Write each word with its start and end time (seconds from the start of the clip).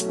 Hey 0.00 0.06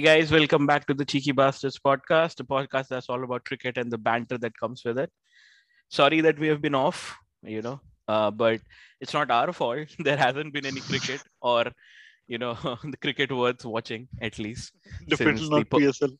guys, 0.00 0.32
welcome 0.32 0.66
back 0.66 0.86
to 0.86 0.94
the 0.94 1.04
Cheeky 1.04 1.32
Bastards 1.32 1.78
podcast, 1.78 2.40
a 2.40 2.44
podcast 2.44 2.88
that's 2.88 3.10
all 3.10 3.22
about 3.22 3.44
cricket 3.44 3.76
and 3.76 3.92
the 3.92 3.98
banter 3.98 4.38
that 4.38 4.56
comes 4.56 4.84
with 4.86 4.98
it. 4.98 5.10
Sorry 5.90 6.22
that 6.22 6.38
we 6.38 6.48
have 6.48 6.62
been 6.62 6.74
off, 6.74 7.18
you 7.42 7.60
know, 7.60 7.82
uh, 8.08 8.30
but 8.30 8.62
it's 9.02 9.12
not 9.12 9.30
our 9.30 9.52
fault. 9.52 9.88
There 9.98 10.16
hasn't 10.16 10.54
been 10.54 10.64
any 10.64 10.80
cricket 10.80 11.22
or, 11.42 11.66
you 12.26 12.38
know, 12.38 12.54
the 12.84 12.96
cricket 12.96 13.30
worth 13.30 13.66
watching 13.66 14.08
at 14.22 14.38
least. 14.38 14.72
Definitely 15.06 15.50
not 15.50 15.68
the 15.68 15.76
PSL. 15.76 16.16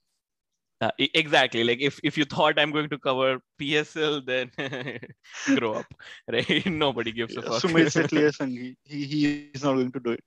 Uh, 0.82 0.90
exactly. 0.98 1.62
Like 1.62 1.80
if, 1.80 2.00
if 2.02 2.18
you 2.18 2.24
thought 2.24 2.58
I'm 2.58 2.72
going 2.72 2.88
to 2.90 2.98
cover 2.98 3.40
PSL, 3.60 4.26
then 4.26 4.50
grow 5.58 5.74
up, 5.74 5.86
right? 6.32 6.66
Nobody 6.84 7.12
gives 7.12 7.36
a 7.36 7.42
fuck. 7.42 7.62
Sumit 7.62 7.86
Sanghi, 7.86 8.74
he, 8.82 9.04
he 9.04 9.50
is 9.54 9.62
not 9.62 9.74
going 9.74 9.92
to 9.92 10.00
do 10.00 10.10
it. 10.10 10.24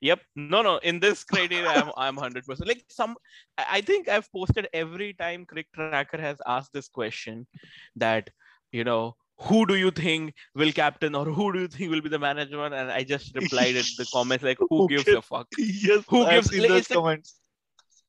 Yep. 0.00 0.20
No, 0.34 0.62
no. 0.62 0.78
In 0.78 0.98
this 0.98 1.22
criteria, 1.24 1.68
I'm 1.68 1.92
I'm 1.96 2.16
hundred 2.16 2.44
percent. 2.46 2.68
Like 2.68 2.82
some, 2.88 3.14
I 3.56 3.80
think 3.80 4.08
I've 4.08 4.30
posted 4.32 4.68
every 4.74 5.14
time 5.14 5.46
Crick 5.46 5.68
Tracker 5.72 6.20
has 6.20 6.36
asked 6.46 6.72
this 6.72 6.88
question, 6.88 7.46
that 7.94 8.28
you 8.72 8.84
know 8.84 9.14
who 9.38 9.64
do 9.66 9.76
you 9.76 9.90
think 9.90 10.34
will 10.54 10.72
captain 10.72 11.14
or 11.14 11.24
who 11.26 11.52
do 11.52 11.60
you 11.60 11.68
think 11.68 11.90
will 11.90 12.02
be 12.02 12.08
the 12.08 12.18
manager, 12.18 12.60
and 12.64 12.74
I 12.90 13.04
just 13.04 13.34
replied 13.36 13.76
in 13.76 13.84
the 13.98 14.06
comments 14.12 14.44
like 14.44 14.58
who 14.68 14.88
gives 14.88 15.06
a 15.08 15.22
fuck. 15.22 15.46
Yes, 15.56 16.04
Who 16.08 16.24
I 16.24 16.34
have 16.34 16.50
gives- 16.50 16.58
like, 16.58 16.68
those 16.70 16.80
it's 16.80 16.90
a- 16.90 16.94
comments. 16.94 17.40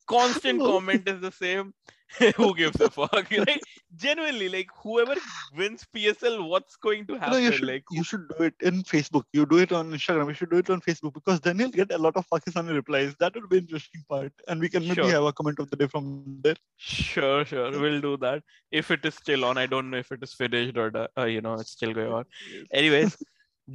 Constant 0.08 0.60
comment 0.60 1.08
is 1.08 1.22
the 1.22 1.32
same. 1.32 1.74
who 2.38 2.56
gives 2.56 2.80
a 2.80 2.90
fuck? 2.90 3.28
Like 3.38 3.62
genuinely, 3.96 4.48
like 4.48 4.70
whoever 4.82 5.16
wins 5.58 5.86
PSL, 5.94 6.48
what's 6.48 6.78
going 6.78 7.06
to 7.08 7.14
No, 7.16 7.20
happen? 7.20 7.44
you 7.44 7.52
should, 7.52 7.68
like 7.68 7.84
you 7.92 8.04
should 8.04 8.30
do 8.30 8.46
it 8.46 8.54
in 8.62 8.84
Facebook. 8.84 9.24
You 9.34 9.46
do 9.46 9.58
it 9.58 9.74
on 9.74 9.92
Instagram. 9.92 10.30
You 10.30 10.34
should 10.34 10.50
do 10.50 10.58
it 10.58 10.70
on 10.70 10.80
Facebook 10.80 11.14
because 11.16 11.42
then 11.42 11.60
you'll 11.60 11.70
get 11.70 11.92
a 11.92 11.98
lot 11.98 12.16
of 12.16 12.26
Pakistani 12.30 12.74
replies. 12.74 13.14
That 13.20 13.36
would 13.36 13.50
be 13.50 13.58
interesting 13.58 14.04
part. 14.10 14.32
And 14.48 14.62
we 14.62 14.70
can 14.70 14.84
maybe 14.84 14.96
Sure. 14.96 15.10
have 15.12 15.24
a 15.24 15.34
comment 15.34 15.60
of 15.60 15.70
the 15.70 15.76
day 15.76 15.88
from 15.88 16.40
there. 16.44 16.56
Sure, 16.78 17.44
sure. 17.44 17.72
We'll 17.78 18.00
do 18.00 18.16
that. 18.18 18.42
If 18.72 18.90
it 18.90 19.04
is 19.04 19.16
still 19.16 19.44
on, 19.44 19.58
I 19.58 19.66
don't 19.66 19.90
know 19.90 19.98
if 19.98 20.10
it 20.14 20.24
is 20.24 20.34
finished 20.34 20.78
or, 20.78 21.10
uh, 21.18 21.26
you 21.26 21.42
know, 21.42 21.56
it's 21.56 21.72
still 21.72 21.94
going 21.94 22.14
on. 22.14 22.24
Anyways, 22.72 23.18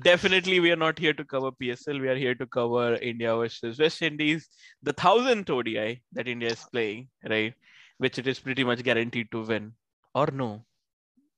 definitely 0.00 0.60
we 0.60 0.70
are 0.72 0.76
not 0.76 0.98
here 0.98 1.12
to 1.12 1.24
cover 1.24 1.50
PSL. 1.52 1.98
We 2.00 2.08
are 2.08 2.16
here 2.16 2.34
to 2.34 2.46
cover 2.46 2.94
India 2.96 3.34
versus 3.36 3.78
West 3.78 4.02
Indies, 4.02 4.48
the 4.82 4.92
thousandth 4.92 5.50
ODI 5.50 6.02
that 6.12 6.28
India 6.28 6.50
is 6.50 6.64
playing, 6.72 7.08
right? 7.28 7.54
Which 7.98 8.18
it 8.18 8.26
is 8.26 8.38
pretty 8.40 8.64
much 8.64 8.82
guaranteed 8.82 9.30
to 9.32 9.42
win, 9.42 9.74
or 10.14 10.26
no? 10.32 10.64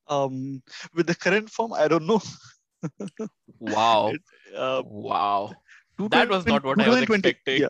Um, 0.08 0.62
with 0.94 1.06
the 1.06 1.14
current 1.14 1.50
form, 1.50 1.72
I 1.72 1.88
don't 1.88 2.06
know. 2.06 2.20
Wow, 3.60 4.12
Uh, 4.54 4.82
wow. 4.84 5.54
That 6.10 6.28
was 6.28 6.46
not 6.46 6.64
what 6.64 6.80
I 6.80 6.88
was 6.88 7.00
2020 7.00 7.02
expecting. 7.02 7.62
yeah. 7.62 7.68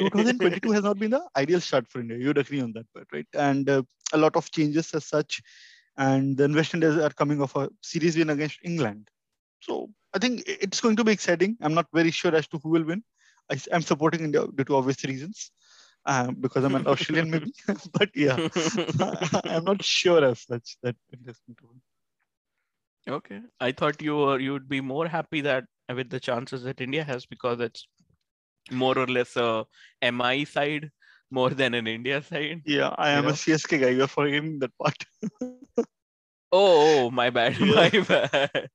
2022 0.00 0.70
has 0.72 0.82
not 0.84 0.98
been 0.98 1.10
the 1.10 1.22
ideal 1.36 1.60
start 1.60 1.88
for 1.88 2.00
India. 2.00 2.18
You'd 2.18 2.38
agree 2.38 2.60
on 2.60 2.72
that 2.72 2.86
part, 2.94 3.06
right? 3.12 3.26
And 3.34 3.68
uh, 3.68 3.82
a 4.12 4.18
lot 4.18 4.36
of 4.36 4.50
changes 4.50 4.92
as 4.94 5.06
such. 5.06 5.40
And 5.96 6.36
then 6.36 6.54
West 6.54 6.74
Indies 6.74 6.96
are 6.96 7.10
coming 7.10 7.40
off 7.40 7.56
a 7.56 7.70
series 7.82 8.16
win 8.16 8.30
against 8.30 8.58
England. 8.64 9.08
So 9.60 9.90
I 10.14 10.18
think 10.18 10.42
it's 10.46 10.80
going 10.80 10.96
to 10.96 11.04
be 11.04 11.12
exciting. 11.12 11.56
I'm 11.60 11.74
not 11.74 11.86
very 11.92 12.10
sure 12.10 12.34
as 12.34 12.48
to 12.48 12.58
who 12.62 12.70
will 12.70 12.84
win. 12.84 13.02
I, 13.50 13.58
am 13.72 13.82
supporting 13.82 14.20
India 14.24 14.44
due 14.54 14.64
to 14.64 14.76
obvious 14.76 15.04
reasons. 15.04 15.50
Um, 16.06 16.36
because 16.40 16.64
I'm 16.64 16.74
an 16.74 16.86
Australian, 16.92 17.30
maybe. 17.30 17.52
but 17.92 18.10
yeah, 18.14 18.48
I'm 19.44 19.64
not 19.64 19.84
sure 19.84 20.24
as 20.24 20.40
such 20.42 20.76
that 20.82 20.96
India's 21.12 21.40
going 21.46 21.56
to 21.56 21.66
win. 21.68 21.80
Okay, 23.16 23.40
I 23.60 23.72
thought 23.72 24.00
you 24.02 24.16
were 24.16 24.38
you 24.38 24.52
would 24.52 24.68
be 24.68 24.80
more 24.80 25.06
happy 25.08 25.40
that 25.42 25.64
with 25.94 26.08
the 26.10 26.20
chances 26.20 26.62
that 26.62 26.80
India 26.80 27.04
has 27.04 27.26
because 27.26 27.60
it's 27.60 27.86
more 28.70 28.96
or 28.98 29.06
less 29.06 29.36
a 29.36 29.66
MI 30.02 30.44
side 30.44 30.90
more 31.30 31.50
than 31.50 31.74
an 31.74 31.86
India 31.86 32.22
side. 32.22 32.62
Yeah, 32.64 32.94
I 32.96 33.12
You 33.12 33.18
am 33.18 33.24
know? 33.24 33.30
a 33.30 33.32
CSK 33.34 33.80
guy. 33.80 33.88
You're 33.90 34.06
forgetting 34.06 34.58
that 34.60 34.72
part. 34.78 35.04
Oh, 36.52 37.06
oh, 37.06 37.10
my 37.10 37.30
bad, 37.30 37.58
Yeah. 37.58 37.74
my 37.74 37.90
bad. 38.00 38.68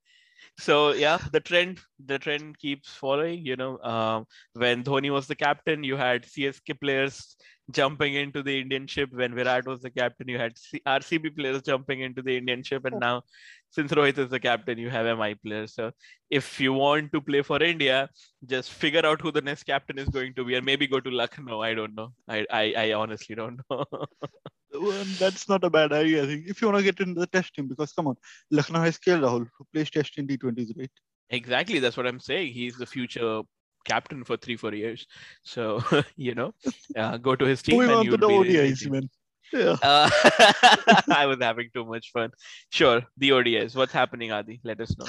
So 0.58 0.94
yeah, 0.94 1.18
the 1.32 1.40
trend 1.42 1.80
the 2.06 2.18
trend 2.18 2.58
keeps 2.58 2.90
following. 2.90 3.46
You 3.46 3.56
know, 3.58 3.78
um, 3.80 4.26
when 4.54 4.84
Dhoni 4.84 5.12
was 5.12 5.28
the 5.28 5.36
captain, 5.36 5.84
you 5.84 5.98
had 5.98 6.26
CSK 6.26 6.74
players 6.80 7.36
jumping 7.72 8.14
into 8.16 8.42
the 8.42 8.60
Indian 8.62 8.88
ship. 8.88 9.10
When 9.12 9.36
Virat 9.36 9.66
was 9.68 9.82
the 9.82 9.90
captain, 9.90 10.30
you 10.30 10.38
had 10.38 10.58
C- 10.58 10.82
RCB 10.86 11.30
players 11.36 11.62
jumping 11.62 12.02
into 12.02 12.22
the 12.22 12.38
Indian 12.38 12.64
ship, 12.64 12.86
and 12.86 13.00
now 13.00 13.24
since 13.70 13.92
Rohit 13.92 14.18
is 14.18 14.30
the 14.30 14.40
captain, 14.40 14.78
you 14.78 14.90
have 14.90 15.06
MI 15.06 15.36
players. 15.36 15.74
So 15.74 15.92
if 16.30 16.60
you 16.62 16.72
want 16.74 17.12
to 17.12 17.22
play 17.22 17.42
for 17.42 17.62
India, 17.62 18.10
just 18.46 18.72
figure 18.72 19.06
out 19.06 19.22
who 19.22 19.32
the 19.32 19.42
next 19.42 19.64
captain 19.64 20.00
is 20.00 20.08
going 20.10 20.34
to 20.36 20.46
be, 20.46 20.56
and 20.56 20.66
maybe 20.66 20.88
go 20.88 21.02
to 21.02 21.12
Lucknow. 21.12 21.62
I 21.62 21.74
don't 21.74 21.96
know. 21.96 22.14
I 22.30 22.46
I, 22.50 22.74
I 22.78 22.94
honestly 22.94 23.36
don't 23.36 23.60
know. 23.70 23.86
Well, 24.82 25.04
that's 25.20 25.48
not 25.48 25.64
a 25.64 25.70
bad 25.70 25.94
idea. 25.94 26.24
I 26.24 26.28
think 26.28 26.48
if 26.48 26.62
you 26.62 26.68
want 26.68 26.78
to 26.80 26.84
get 26.84 27.00
into 27.00 27.20
the 27.20 27.28
test 27.28 27.54
team, 27.54 27.68
because 27.68 27.94
come 27.94 28.08
on, 28.08 28.16
Lucknow 28.52 28.82
has 28.82 28.98
KL 28.98 29.22
Rahul, 29.22 29.48
who 29.58 29.66
plays 29.74 29.90
test 29.90 30.18
in 30.18 30.28
T20s, 30.28 30.78
right? 30.78 30.90
Exactly, 31.30 31.80
that's 31.80 31.98
what 31.98 32.08
I'm 32.08 32.20
saying. 32.20 32.54
He's 32.54 32.78
the 32.78 32.86
future 32.86 33.42
captain 33.86 34.24
for 34.24 34.38
three, 34.38 34.58
four 34.58 34.74
years. 34.74 35.06
So 35.44 35.82
you 36.16 36.36
know, 36.36 36.54
uh, 36.96 37.18
go 37.18 37.36
to 37.36 37.46
his 37.46 37.62
team 37.62 37.78
Moving 37.78 37.90
and 37.92 38.00
on 38.00 38.06
you 38.06 38.12
to 38.12 38.18
the 38.18 38.28
ODIs, 38.28 38.90
man. 38.90 39.10
Yeah. 39.54 39.78
Uh, 39.82 40.10
I 41.14 41.26
was 41.28 41.38
having 41.40 41.70
too 41.74 41.86
much 41.86 42.12
fun. 42.12 42.32
Sure, 42.72 43.04
the 43.18 43.30
ODIs. 43.30 43.76
What's 43.76 43.94
happening, 43.94 44.32
Adi? 44.32 44.60
Let 44.64 44.82
us 44.82 44.98
know. 44.98 45.06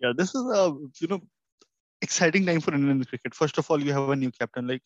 Yeah, 0.00 0.12
this 0.16 0.34
is 0.34 0.42
a 0.42 0.76
you 1.00 1.08
know 1.08 1.20
exciting 2.02 2.46
time 2.46 2.60
for 2.60 2.74
Indian 2.74 3.04
cricket. 3.04 3.34
First 3.34 3.58
of 3.58 3.70
all, 3.70 3.82
you 3.82 3.92
have 3.92 4.08
a 4.08 4.16
new 4.16 4.30
captain. 4.30 4.66
Like 4.66 4.82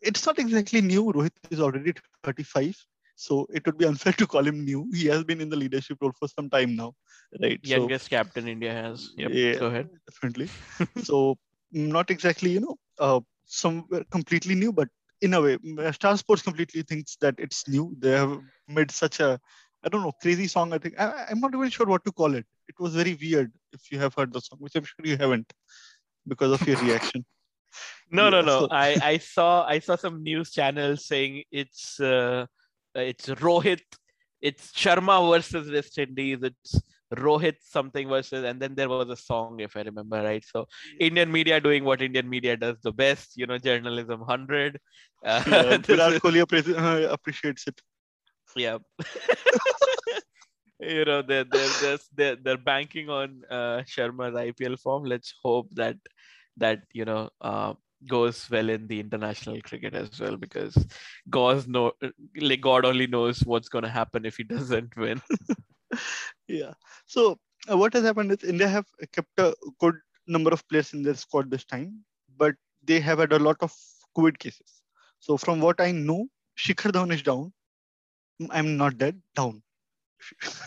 it's 0.00 0.24
not 0.26 0.38
exactly 0.38 0.80
new. 0.80 1.12
Rohit 1.12 1.32
is 1.50 1.60
already 1.60 1.92
35. 2.24 2.76
So 3.26 3.46
it 3.52 3.66
would 3.66 3.76
be 3.76 3.86
unfair 3.92 4.14
to 4.14 4.26
call 4.26 4.46
him 4.50 4.64
new. 4.64 4.88
He 5.00 5.06
has 5.06 5.24
been 5.24 5.40
in 5.44 5.50
the 5.50 5.56
leadership 5.62 5.98
role 6.00 6.12
for 6.18 6.28
some 6.28 6.48
time 6.48 6.74
now, 6.76 6.94
right? 7.42 7.60
So- 7.64 7.72
Youngest 7.74 8.08
captain 8.08 8.48
India 8.48 8.72
has. 8.72 9.10
Yep. 9.16 9.30
Yeah. 9.40 9.58
Go 9.64 9.66
ahead. 9.66 9.88
definitely. 10.10 10.48
so 11.08 11.36
not 11.70 12.10
exactly, 12.10 12.50
you 12.52 12.60
know, 12.60 12.76
uh, 12.98 13.20
somewhere 13.44 14.04
completely 14.10 14.54
new, 14.54 14.72
but 14.72 14.88
in 15.20 15.34
a 15.34 15.40
way, 15.42 15.58
Star 15.92 16.16
Sports 16.16 16.40
completely 16.42 16.82
thinks 16.82 17.16
that 17.20 17.34
it's 17.46 17.68
new. 17.68 17.94
They 17.98 18.12
have 18.12 18.38
made 18.66 18.90
such 18.90 19.20
a, 19.20 19.38
I 19.84 19.88
don't 19.90 20.02
know, 20.02 20.12
crazy 20.22 20.46
song. 20.46 20.72
I 20.72 20.78
think 20.78 20.98
I, 20.98 21.26
I'm 21.30 21.40
not 21.40 21.54
even 21.54 21.68
sure 21.68 21.86
what 21.86 22.04
to 22.06 22.12
call 22.12 22.34
it. 22.34 22.46
It 22.68 22.80
was 22.80 22.94
very 22.94 23.18
weird. 23.20 23.52
If 23.72 23.92
you 23.92 23.98
have 23.98 24.14
heard 24.14 24.32
the 24.32 24.40
song, 24.40 24.58
which 24.60 24.76
I'm 24.76 24.84
sure 24.84 25.04
you 25.04 25.18
haven't, 25.18 25.52
because 26.26 26.52
of 26.58 26.66
your 26.66 26.78
reaction. 26.88 27.26
No, 28.10 28.30
no, 28.30 28.38
Yeah, 28.40 28.46
no. 28.52 28.56
so- 28.60 28.68
I 28.70 28.88
I 29.12 29.18
saw 29.18 29.50
I 29.74 29.78
saw 29.80 29.96
some 30.06 30.22
news 30.30 30.50
channels 30.58 31.04
saying 31.12 31.44
it's 31.62 32.00
uh, 32.00 32.46
it's 32.94 33.26
Rohit, 33.28 33.80
it's 34.40 34.72
Sharma 34.72 35.30
versus 35.32 35.70
West 35.70 35.98
Indies. 35.98 36.38
It's 36.42 36.80
Rohit 37.14 37.56
something 37.60 38.08
versus, 38.08 38.44
and 38.44 38.60
then 38.60 38.74
there 38.74 38.88
was 38.88 39.08
a 39.08 39.16
song 39.16 39.60
if 39.60 39.76
I 39.76 39.82
remember 39.82 40.22
right. 40.22 40.44
So 40.44 40.66
Indian 40.98 41.30
media 41.30 41.60
doing 41.60 41.84
what 41.84 42.02
Indian 42.02 42.28
media 42.28 42.56
does 42.56 42.76
the 42.82 42.92
best. 42.92 43.36
You 43.36 43.46
know, 43.46 43.58
journalism 43.58 44.20
hundred. 44.22 44.78
Uh, 45.24 45.42
Yeah, 45.46 45.76
Virat 45.86 46.20
Kohli 46.22 46.42
appre- 46.44 46.76
uh, 46.76 47.12
appreciates 47.12 47.66
it. 47.66 47.80
yeah. 48.56 48.78
you 50.80 51.04
know 51.04 51.22
they're 51.22 51.44
they're 51.44 51.68
they're 51.80 51.98
they're, 52.16 52.36
they're 52.36 52.58
banking 52.58 53.08
on 53.10 53.42
uh, 53.50 53.82
Sharma's 53.86 54.34
IPL 54.34 54.78
form. 54.78 55.04
Let's 55.04 55.34
hope 55.42 55.68
that 55.74 55.96
that 56.56 56.80
you 56.92 57.04
know 57.04 57.30
uh, 57.40 57.74
goes 58.08 58.48
well 58.50 58.68
in 58.70 58.86
the 58.86 58.98
international 59.00 59.60
cricket 59.62 59.94
as 59.94 60.18
well 60.20 60.36
because 60.36 60.74
God 61.28 61.68
know 61.68 61.92
like 62.36 62.60
God 62.60 62.84
only 62.84 63.06
knows 63.06 63.40
what's 63.40 63.68
going 63.68 63.84
to 63.84 63.90
happen 63.90 64.24
if 64.24 64.36
he 64.36 64.44
doesn't 64.44 64.96
win. 64.96 65.20
Yeah. 66.48 66.72
So 67.06 67.38
uh, 67.70 67.76
what 67.76 67.92
has 67.94 68.04
happened 68.04 68.32
is 68.32 68.44
India 68.44 68.68
have 68.68 68.86
kept 69.12 69.38
a 69.38 69.54
good 69.78 69.96
number 70.26 70.50
of 70.50 70.66
players 70.68 70.92
in 70.92 71.02
their 71.02 71.14
squad 71.14 71.50
this 71.50 71.64
time, 71.64 72.04
but 72.38 72.54
they 72.84 73.00
have 73.00 73.18
had 73.18 73.32
a 73.32 73.38
lot 73.38 73.56
of 73.60 73.72
COVID 74.16 74.38
cases. 74.38 74.82
So 75.18 75.36
from 75.36 75.60
what 75.60 75.80
I 75.80 75.90
know, 75.92 76.26
Shikhar 76.58 76.92
Dhawan 76.92 77.12
is 77.12 77.22
down. 77.22 77.52
I'm 78.50 78.76
not 78.76 78.98
dead. 78.98 79.20
Down. 79.34 79.62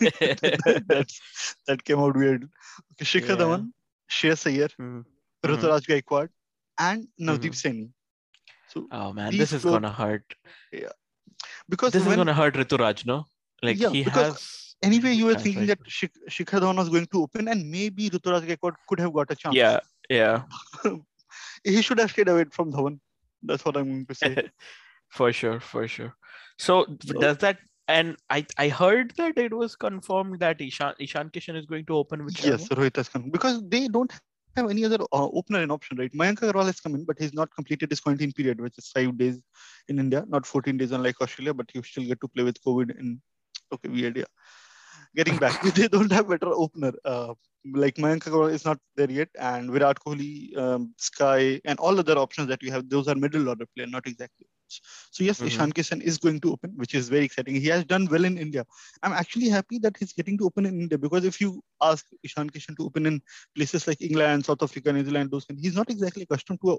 That's 0.00 1.20
that 1.66 1.84
came 1.84 1.98
out 1.98 2.16
weird. 2.16 2.48
Okay, 2.92 3.04
Shikhar 3.04 3.30
Yeah. 3.30 3.36
Dhawan, 3.36 3.72
Shreyas 4.10 4.46
Iyer, 4.52 4.68
Mhm. 4.80 5.04
Ruturaj 5.44 5.86
Gaikwad, 5.92 6.28
and 6.78 7.08
Navdeep 7.20 7.54
Mhm. 7.54 7.62
Saini. 7.62 7.90
So 8.68 8.86
Oh 8.90 9.12
man, 9.12 9.36
this 9.36 9.52
is 9.52 9.64
gonna 9.64 9.92
hurt. 9.92 10.34
Yeah, 10.72 10.88
because 11.68 11.92
This 11.92 12.06
is 12.06 12.16
gonna 12.16 12.34
hurt 12.34 12.54
Ruturaj, 12.54 13.06
no? 13.06 13.24
Like 13.62 13.78
Yeah, 13.78 13.90
he 13.90 14.02
has. 14.02 14.74
anyway, 14.82 15.12
you 15.12 15.26
were 15.26 15.34
thinking 15.34 15.68
right. 15.68 15.68
that 15.68 15.84
Shik- 15.84 16.22
Shikhar 16.28 16.60
Dhawan 16.60 16.76
was 16.76 16.88
going 16.88 17.06
to 17.06 17.22
open, 17.22 17.48
and 17.48 17.70
maybe 17.70 18.10
Ruturaj 18.10 18.46
Gaikwad 18.48 18.74
could 18.88 19.00
have 19.00 19.12
got 19.12 19.30
a 19.30 19.36
chance. 19.36 19.54
Yeah, 19.54 19.80
yeah. 20.08 20.42
he 21.64 21.80
should 21.82 21.98
have 21.98 22.10
stayed 22.10 22.28
away 22.28 22.44
from 22.50 22.72
Dhawan. 22.72 22.98
That's 23.42 23.64
what 23.64 23.76
I'm 23.76 23.84
going 23.92 24.06
to 24.06 24.14
say. 24.14 24.48
for 25.10 25.32
sure, 25.32 25.60
for 25.60 25.86
sure. 25.86 26.14
So 26.58 26.84
So- 27.06 27.20
does 27.20 27.38
that 27.38 27.58
and 27.86 28.16
I 28.30 28.46
I 28.58 28.68
heard 28.68 29.10
that 29.16 29.36
it 29.38 29.52
was 29.52 29.76
confirmed 29.76 30.40
that 30.40 30.60
Ishan 30.60 30.94
Ishan 30.98 31.30
Kishan 31.30 31.56
is 31.62 31.66
going 31.66 31.84
to 31.86 31.96
open 31.96 32.24
with 32.24 32.42
Yes, 32.44 32.68
Rohit 32.68 32.96
has 32.96 33.10
because 33.30 33.62
they 33.68 33.88
don't 33.88 34.12
have 34.56 34.70
any 34.70 34.84
other 34.84 34.98
uh, 35.12 35.28
opener 35.32 35.62
in 35.62 35.70
option, 35.70 35.96
right? 35.98 36.12
Mayank 36.12 36.40
Agarwal 36.40 36.66
has 36.66 36.80
come 36.80 36.94
in, 36.94 37.04
but 37.04 37.18
he's 37.18 37.34
not 37.34 37.54
completed 37.54 37.90
his 37.90 38.00
quarantine 38.00 38.32
period, 38.32 38.60
which 38.60 38.78
is 38.78 38.88
five 38.88 39.16
days 39.18 39.40
in 39.88 39.98
India, 39.98 40.24
not 40.28 40.46
14 40.46 40.76
days 40.76 40.92
unlike 40.92 41.20
Australia, 41.20 41.54
but 41.54 41.70
you 41.74 41.82
still 41.82 42.04
get 42.04 42.20
to 42.20 42.28
play 42.28 42.44
with 42.44 42.62
COVID 42.62 42.98
in 42.98 43.20
okay, 43.72 43.88
weird, 43.88 44.16
yeah. 44.16 44.24
Getting 45.16 45.36
back, 45.38 45.62
they 45.74 45.88
don't 45.88 46.12
have 46.12 46.28
better 46.28 46.48
opener. 46.48 46.92
Uh, 47.04 47.34
like 47.72 47.96
Mayank 47.96 48.24
Agarwal 48.24 48.52
is 48.52 48.64
not 48.64 48.78
there 48.96 49.10
yet, 49.10 49.28
and 49.38 49.70
Virat 49.70 49.98
Kohli, 50.04 50.56
um, 50.56 50.94
Sky, 50.98 51.60
and 51.64 51.78
all 51.78 51.98
other 51.98 52.18
options 52.18 52.48
that 52.48 52.62
you 52.62 52.70
have, 52.72 52.88
those 52.88 53.08
are 53.08 53.14
middle 53.14 53.48
order 53.48 53.66
player, 53.74 53.86
not 53.86 54.06
exactly. 54.06 54.46
So 55.10 55.24
yes, 55.24 55.42
Mhm. 55.42 55.44
Ishan 55.44 55.72
Kishan 55.72 56.02
is 56.02 56.18
going 56.18 56.40
to 56.40 56.52
open, 56.52 56.72
which 56.76 56.94
is 56.94 57.08
very 57.08 57.24
exciting. 57.24 57.54
He 57.54 57.68
has 57.68 57.84
done 57.84 58.06
well 58.10 58.24
in 58.24 58.38
India. 58.38 58.64
I'm 59.02 59.12
actually 59.12 59.48
happy 59.48 59.78
that 59.80 59.96
he's 59.96 60.12
getting 60.12 60.38
to 60.38 60.44
open 60.46 60.66
in 60.66 60.80
India 60.80 60.98
because 60.98 61.24
if 61.24 61.40
you 61.40 61.62
ask 61.82 62.06
Ishan 62.22 62.50
Kishan 62.50 62.76
to 62.76 62.84
open 62.86 63.06
in 63.06 63.20
places 63.54 63.86
like 63.86 64.00
England, 64.00 64.44
South 64.46 64.62
Africa, 64.62 64.92
New 64.92 65.04
Zealand, 65.04 65.30
those 65.30 65.44
kind, 65.44 65.58
he's 65.60 65.74
not 65.76 65.90
exactly 65.90 66.22
accustomed 66.22 66.60
to 66.64 66.72
a 66.72 66.76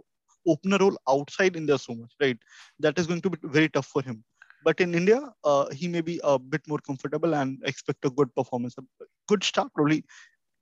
opener 0.48 0.78
role 0.80 0.98
outside 1.10 1.56
India 1.56 1.78
so 1.78 1.94
much, 1.96 2.14
right? 2.22 2.38
That 2.80 2.98
is 3.00 3.08
going 3.08 3.22
to 3.22 3.30
be 3.30 3.38
very 3.44 3.70
tough 3.70 3.88
for 3.88 4.02
him. 4.02 4.24
But 4.62 4.80
in 4.80 4.94
India, 4.96 5.22
uh, 5.44 5.70
he 5.72 5.88
may 5.88 6.02
be 6.02 6.20
a 6.24 6.38
bit 6.40 6.62
more 6.68 6.80
comfortable 6.80 7.36
and 7.36 7.60
expect 7.66 8.06
a 8.06 8.10
good 8.10 8.34
performance. 8.36 8.76
A 8.78 8.84
good 9.28 9.44
start, 9.44 9.72
probably 9.74 10.04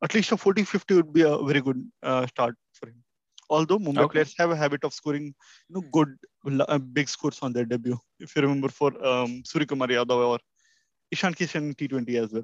at 0.04 0.14
least 0.14 0.32
a 0.32 0.38
40 0.38 0.64
50 0.64 0.96
would 0.96 1.14
be 1.14 1.22
a 1.22 1.38
very 1.44 1.62
good 1.62 1.80
uh, 2.04 2.26
start 2.28 2.56
for 2.74 2.88
him. 2.90 3.04
Although 3.50 3.80
Mumbai 3.80 4.10
Okay. 4.10 4.12
players 4.12 4.34
have 4.38 4.52
a 4.52 4.56
habit 4.56 4.84
of 4.84 4.94
scoring 4.94 5.26
you 5.70 5.76
know, 5.76 5.82
good, 5.92 6.10
big 6.94 7.10
scores 7.10 7.40
on 7.42 7.54
their 7.54 7.66
debut. 7.66 7.98
If 8.20 8.36
you 8.36 8.42
remember 8.42 8.70
for 8.70 8.88
um, 9.06 9.44
Suryakumar 9.44 9.88
Yadav 9.90 10.12
or 10.28 10.40
Ishan 11.12 11.34
Kishan 11.34 11.56
in 11.70 11.74
T20 11.76 12.24
as 12.24 12.32
well. 12.32 12.44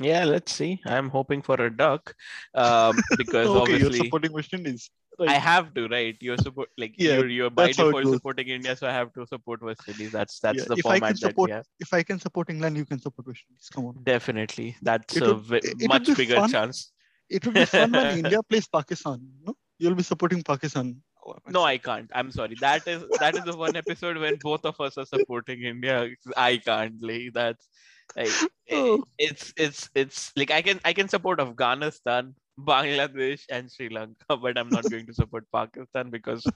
Yeah, 0.00 0.24
let's 0.24 0.52
see. 0.52 0.80
I'm 0.86 1.10
hoping 1.10 1.42
for 1.42 1.54
a 1.60 1.68
duck, 1.70 2.14
um, 2.54 2.96
because 3.18 3.46
okay, 3.46 3.72
you're 3.72 3.82
obviously 3.82 3.98
supporting 3.98 4.32
West 4.32 4.54
Indies. 4.54 4.90
I 5.20 5.34
have 5.34 5.74
to, 5.74 5.86
right? 5.88 6.16
You're 6.20 6.38
support 6.38 6.70
like 6.78 6.94
Yeah, 6.96 7.16
you're 7.16 7.28
you're 7.28 7.50
by 7.50 7.66
default 7.68 8.06
supporting 8.06 8.48
India, 8.48 8.74
so 8.74 8.86
I 8.88 8.92
have 8.92 9.12
to 9.12 9.26
support 9.26 9.62
West 9.62 9.82
Indies. 9.86 10.10
That's 10.10 10.40
that's 10.40 10.60
Yeah, 10.60 10.64
the 10.68 10.76
if 10.78 10.86
I 10.86 10.98
can 10.98 11.00
format 11.00 11.10
that 11.10 11.18
support- 11.18 11.66
If 11.78 11.92
I 11.92 12.02
can 12.02 12.18
support 12.18 12.48
England, 12.48 12.78
you 12.78 12.86
can 12.86 12.98
support 12.98 13.26
West 13.28 13.44
Indies. 13.50 13.68
Come 13.74 13.84
on. 13.84 13.98
Definitely, 14.02 14.74
that's 14.80 15.14
It 15.14 15.22
a 15.24 15.34
would- 15.34 15.42
ve- 15.44 15.60
it 15.62 15.88
much 15.88 16.16
bigger 16.16 16.36
fun. 16.36 16.50
chance. 16.50 16.92
It 17.28 17.44
would 17.44 17.54
be 17.54 17.66
fun 17.66 17.92
when 17.92 18.18
India 18.24 18.42
plays 18.42 18.66
Pakistan. 18.66 19.20
No, 19.46 19.54
you'll 19.78 19.94
be 19.94 20.02
supporting 20.02 20.42
Pakistan. 20.42 21.02
No, 21.48 21.62
I 21.62 21.78
can't. 21.78 22.10
I'm 22.14 22.30
sorry. 22.30 22.56
That 22.60 22.86
is 22.86 23.04
that 23.20 23.36
is 23.36 23.44
the 23.44 23.56
one 23.56 23.76
episode 23.76 24.18
when 24.18 24.36
both 24.36 24.64
of 24.64 24.80
us 24.80 24.98
are 24.98 25.06
supporting 25.06 25.62
India. 25.62 26.08
I 26.36 26.58
can't. 26.58 27.02
Like 27.02 27.32
that's 27.32 27.68
like 28.16 28.28
Oh. 28.70 29.04
it's 29.18 29.52
it's 29.56 29.90
it's 29.94 30.32
like 30.36 30.50
I 30.50 30.62
can 30.62 30.80
I 30.84 30.92
can 30.92 31.08
support 31.08 31.40
Afghanistan, 31.40 32.34
Bangladesh, 32.58 33.42
and 33.50 33.70
Sri 33.70 33.90
Lanka, 33.90 34.36
but 34.36 34.56
I'm 34.56 34.70
not 34.70 34.88
going 34.90 35.06
to 35.06 35.14
support 35.14 35.44
Pakistan 35.52 36.08
because 36.08 36.46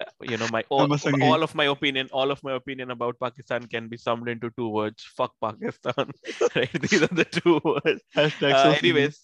uh, 0.00 0.04
you 0.22 0.38
know 0.38 0.48
my 0.50 0.64
all, 0.70 0.90
all 1.22 1.42
of 1.42 1.54
my 1.54 1.66
opinion 1.66 2.08
all 2.12 2.30
of 2.30 2.42
my 2.42 2.52
opinion 2.52 2.90
about 2.90 3.20
Pakistan 3.20 3.66
can 3.66 3.88
be 3.88 3.98
summed 3.98 4.28
into 4.28 4.50
two 4.56 4.68
words: 4.68 5.04
fuck 5.16 5.34
Pakistan. 5.42 6.12
right? 6.56 6.72
These 6.80 7.02
are 7.02 7.14
the 7.14 7.24
two 7.24 7.60
words. 7.64 8.02
Uh, 8.16 8.76
anyways. 8.78 9.20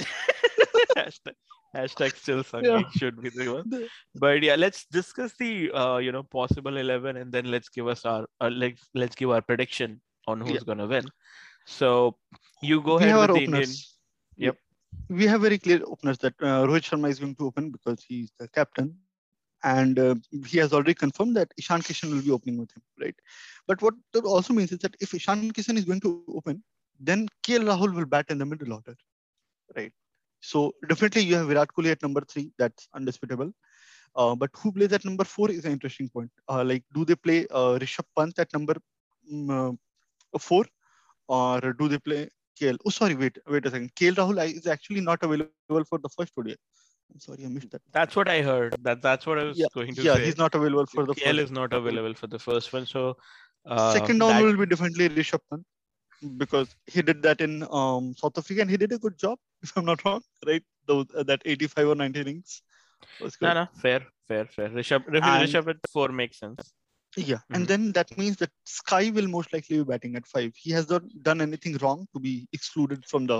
hashtag, 1.76 2.16
still 2.16 2.42
Sunny 2.44 2.66
Yeah. 2.66 2.82
should 2.90 3.20
be 3.20 3.30
the 3.30 3.48
one 3.48 3.66
but 4.14 4.42
yeah 4.42 4.56
let's 4.56 4.84
discuss 4.86 5.34
the 5.38 5.70
uh, 5.72 5.98
you 5.98 6.12
know 6.12 6.22
possible 6.22 6.76
11 6.76 7.16
and 7.16 7.32
then 7.32 7.50
let's 7.50 7.68
give 7.68 7.86
us 7.88 8.04
our 8.04 8.26
uh, 8.40 8.50
let's 8.52 8.88
let's 8.94 9.14
give 9.14 9.30
our 9.30 9.42
prediction 9.42 10.00
on 10.26 10.40
who's 10.40 10.62
Yeah. 10.62 10.64
gonna 10.64 10.86
win 10.86 11.10
so 11.66 12.16
you 12.62 12.80
go 12.82 12.98
we 12.98 13.04
ahead 13.04 13.16
with 13.18 13.32
the 13.32 13.44
indian 13.44 13.70
openers. 13.70 13.98
Yep. 14.36 14.56
We 15.08 15.26
have 15.26 15.40
very 15.42 15.58
clear 15.58 15.80
openers 15.86 16.18
that 16.18 16.34
uh, 16.40 16.66
Rohit 16.66 16.84
Sharma 16.88 17.08
is 17.10 17.18
going 17.18 17.34
to 17.36 17.46
open 17.46 17.70
because 17.70 18.02
he's 18.02 18.32
the 18.38 18.48
captain. 18.48 18.96
And 19.62 19.98
uh, 19.98 20.14
he 20.46 20.58
has 20.58 20.72
already 20.72 20.94
confirmed 20.94 21.36
that 21.36 21.52
Ishan 21.58 21.82
Kishan 21.82 22.10
will 22.12 22.22
be 22.22 22.30
opening 22.30 22.58
with 22.58 22.72
him, 22.72 22.82
right? 23.00 23.14
But 23.66 23.82
what 23.82 23.94
that 24.12 24.24
also 24.24 24.54
means 24.54 24.72
is 24.72 24.78
that 24.80 24.96
if 25.00 25.14
Ishan 25.14 25.52
Kishan 25.52 25.76
is 25.76 25.84
going 25.84 26.00
to 26.00 26.10
open, 26.34 26.62
then 26.98 27.28
KL 27.44 27.62
Rahul 27.70 27.94
will 27.94 28.06
bat 28.06 28.26
in 28.30 28.38
the 28.38 28.46
middle 28.46 28.72
order, 28.72 28.96
right? 29.76 29.92
So 30.40 30.74
definitely 30.88 31.22
you 31.22 31.36
have 31.36 31.48
Virat 31.48 31.68
Kohli 31.76 31.90
at 31.92 32.02
number 32.02 32.22
three. 32.22 32.50
That's 32.58 32.88
undisputable. 32.94 33.52
Uh, 34.16 34.34
but 34.34 34.50
who 34.56 34.72
plays 34.72 34.92
at 34.92 35.04
number 35.04 35.24
four 35.24 35.50
is 35.50 35.64
an 35.64 35.72
interesting 35.72 36.08
point. 36.08 36.30
Uh, 36.48 36.64
like, 36.64 36.84
do 36.94 37.04
they 37.04 37.14
play 37.14 37.46
uh, 37.50 37.78
Rishabh 37.78 38.06
Pant 38.16 38.38
at 38.38 38.52
number 38.52 38.74
uh, 39.50 39.72
four, 40.38 40.64
or 41.28 41.60
do 41.60 41.88
they 41.88 41.98
play 41.98 42.28
KL? 42.60 42.76
Oh, 42.86 42.90
sorry, 42.90 43.14
wait, 43.14 43.38
wait 43.46 43.66
a 43.66 43.70
second. 43.70 43.94
KL 43.94 44.14
Rahul 44.14 44.44
is 44.52 44.66
actually 44.66 45.00
not 45.00 45.22
available 45.22 45.84
for 45.84 45.98
the 45.98 46.08
first 46.08 46.32
ODI. 46.36 46.56
I'm 47.12 47.20
sorry, 47.20 47.44
I 47.44 47.48
missed 47.48 47.70
that. 47.72 47.82
that's 47.92 48.14
what 48.16 48.28
i 48.28 48.40
heard 48.40 48.74
that 48.86 49.00
that's 49.02 49.26
what 49.26 49.38
i 49.38 49.44
was 49.44 49.58
Yeah, 49.60 49.66
going 49.76 49.94
to 49.94 50.02
yeah, 50.04 50.16
say 50.16 50.24
he's 50.26 50.36
not 50.40 50.54
available 50.54 50.86
for 50.86 51.04
the 51.06 51.14
KL 51.14 51.32
first. 51.38 51.44
is 51.46 51.50
not 51.50 51.72
available 51.78 52.14
for 52.14 52.28
the 52.34 52.38
first 52.38 52.72
one 52.72 52.86
so 52.86 53.16
uh, 53.66 53.92
Second 53.94 54.20
down 54.20 54.28
that- 54.34 54.44
will 54.44 54.56
be 54.56 54.66
definitely 54.66 55.08
Rishabh 55.08 55.40
Pant 55.50 55.64
because 56.36 56.74
he 56.86 57.02
did 57.02 57.22
that 57.22 57.40
in 57.40 57.66
um, 57.70 58.14
South 58.16 58.36
Africa 58.38 58.60
and 58.62 58.70
he 58.70 58.76
did 58.76 58.92
a 58.92 58.98
good 58.98 59.16
job, 59.18 59.38
if 59.62 59.72
I'm 59.76 59.84
not 59.84 60.04
wrong, 60.04 60.22
right? 60.46 60.62
Those 60.86 61.06
uh, 61.16 61.22
that 61.24 61.42
85 61.44 61.88
or 61.88 61.94
90 61.94 62.20
innings 62.20 62.62
was 63.20 63.36
good. 63.36 63.46
no 63.48 63.54
no 63.54 63.66
fair 63.80 64.00
fair 64.28 64.44
fair 64.46 64.68
rishabh 64.70 65.04
And- 65.06 65.24
rishabh 65.24 65.68
at 65.68 65.76
four 65.92 66.08
makes 66.20 66.38
sense 66.38 66.72
Yeah, 67.16 67.38
Mhm. 67.38 67.54
and 67.56 67.66
then 67.70 67.92
that 67.92 68.10
means 68.18 68.36
that 68.40 68.50
Sky 68.64 69.10
will 69.14 69.26
most 69.28 69.52
likely 69.52 69.78
be 69.78 69.84
batting 69.84 70.14
at 70.18 70.26
five. 70.32 70.52
He 70.64 70.70
has 70.76 70.88
not 70.92 71.02
done 71.28 71.40
anything 71.46 71.76
wrong 71.82 72.06
to 72.14 72.20
be 72.26 72.34
excluded 72.58 73.04
from 73.12 73.26
the 73.30 73.38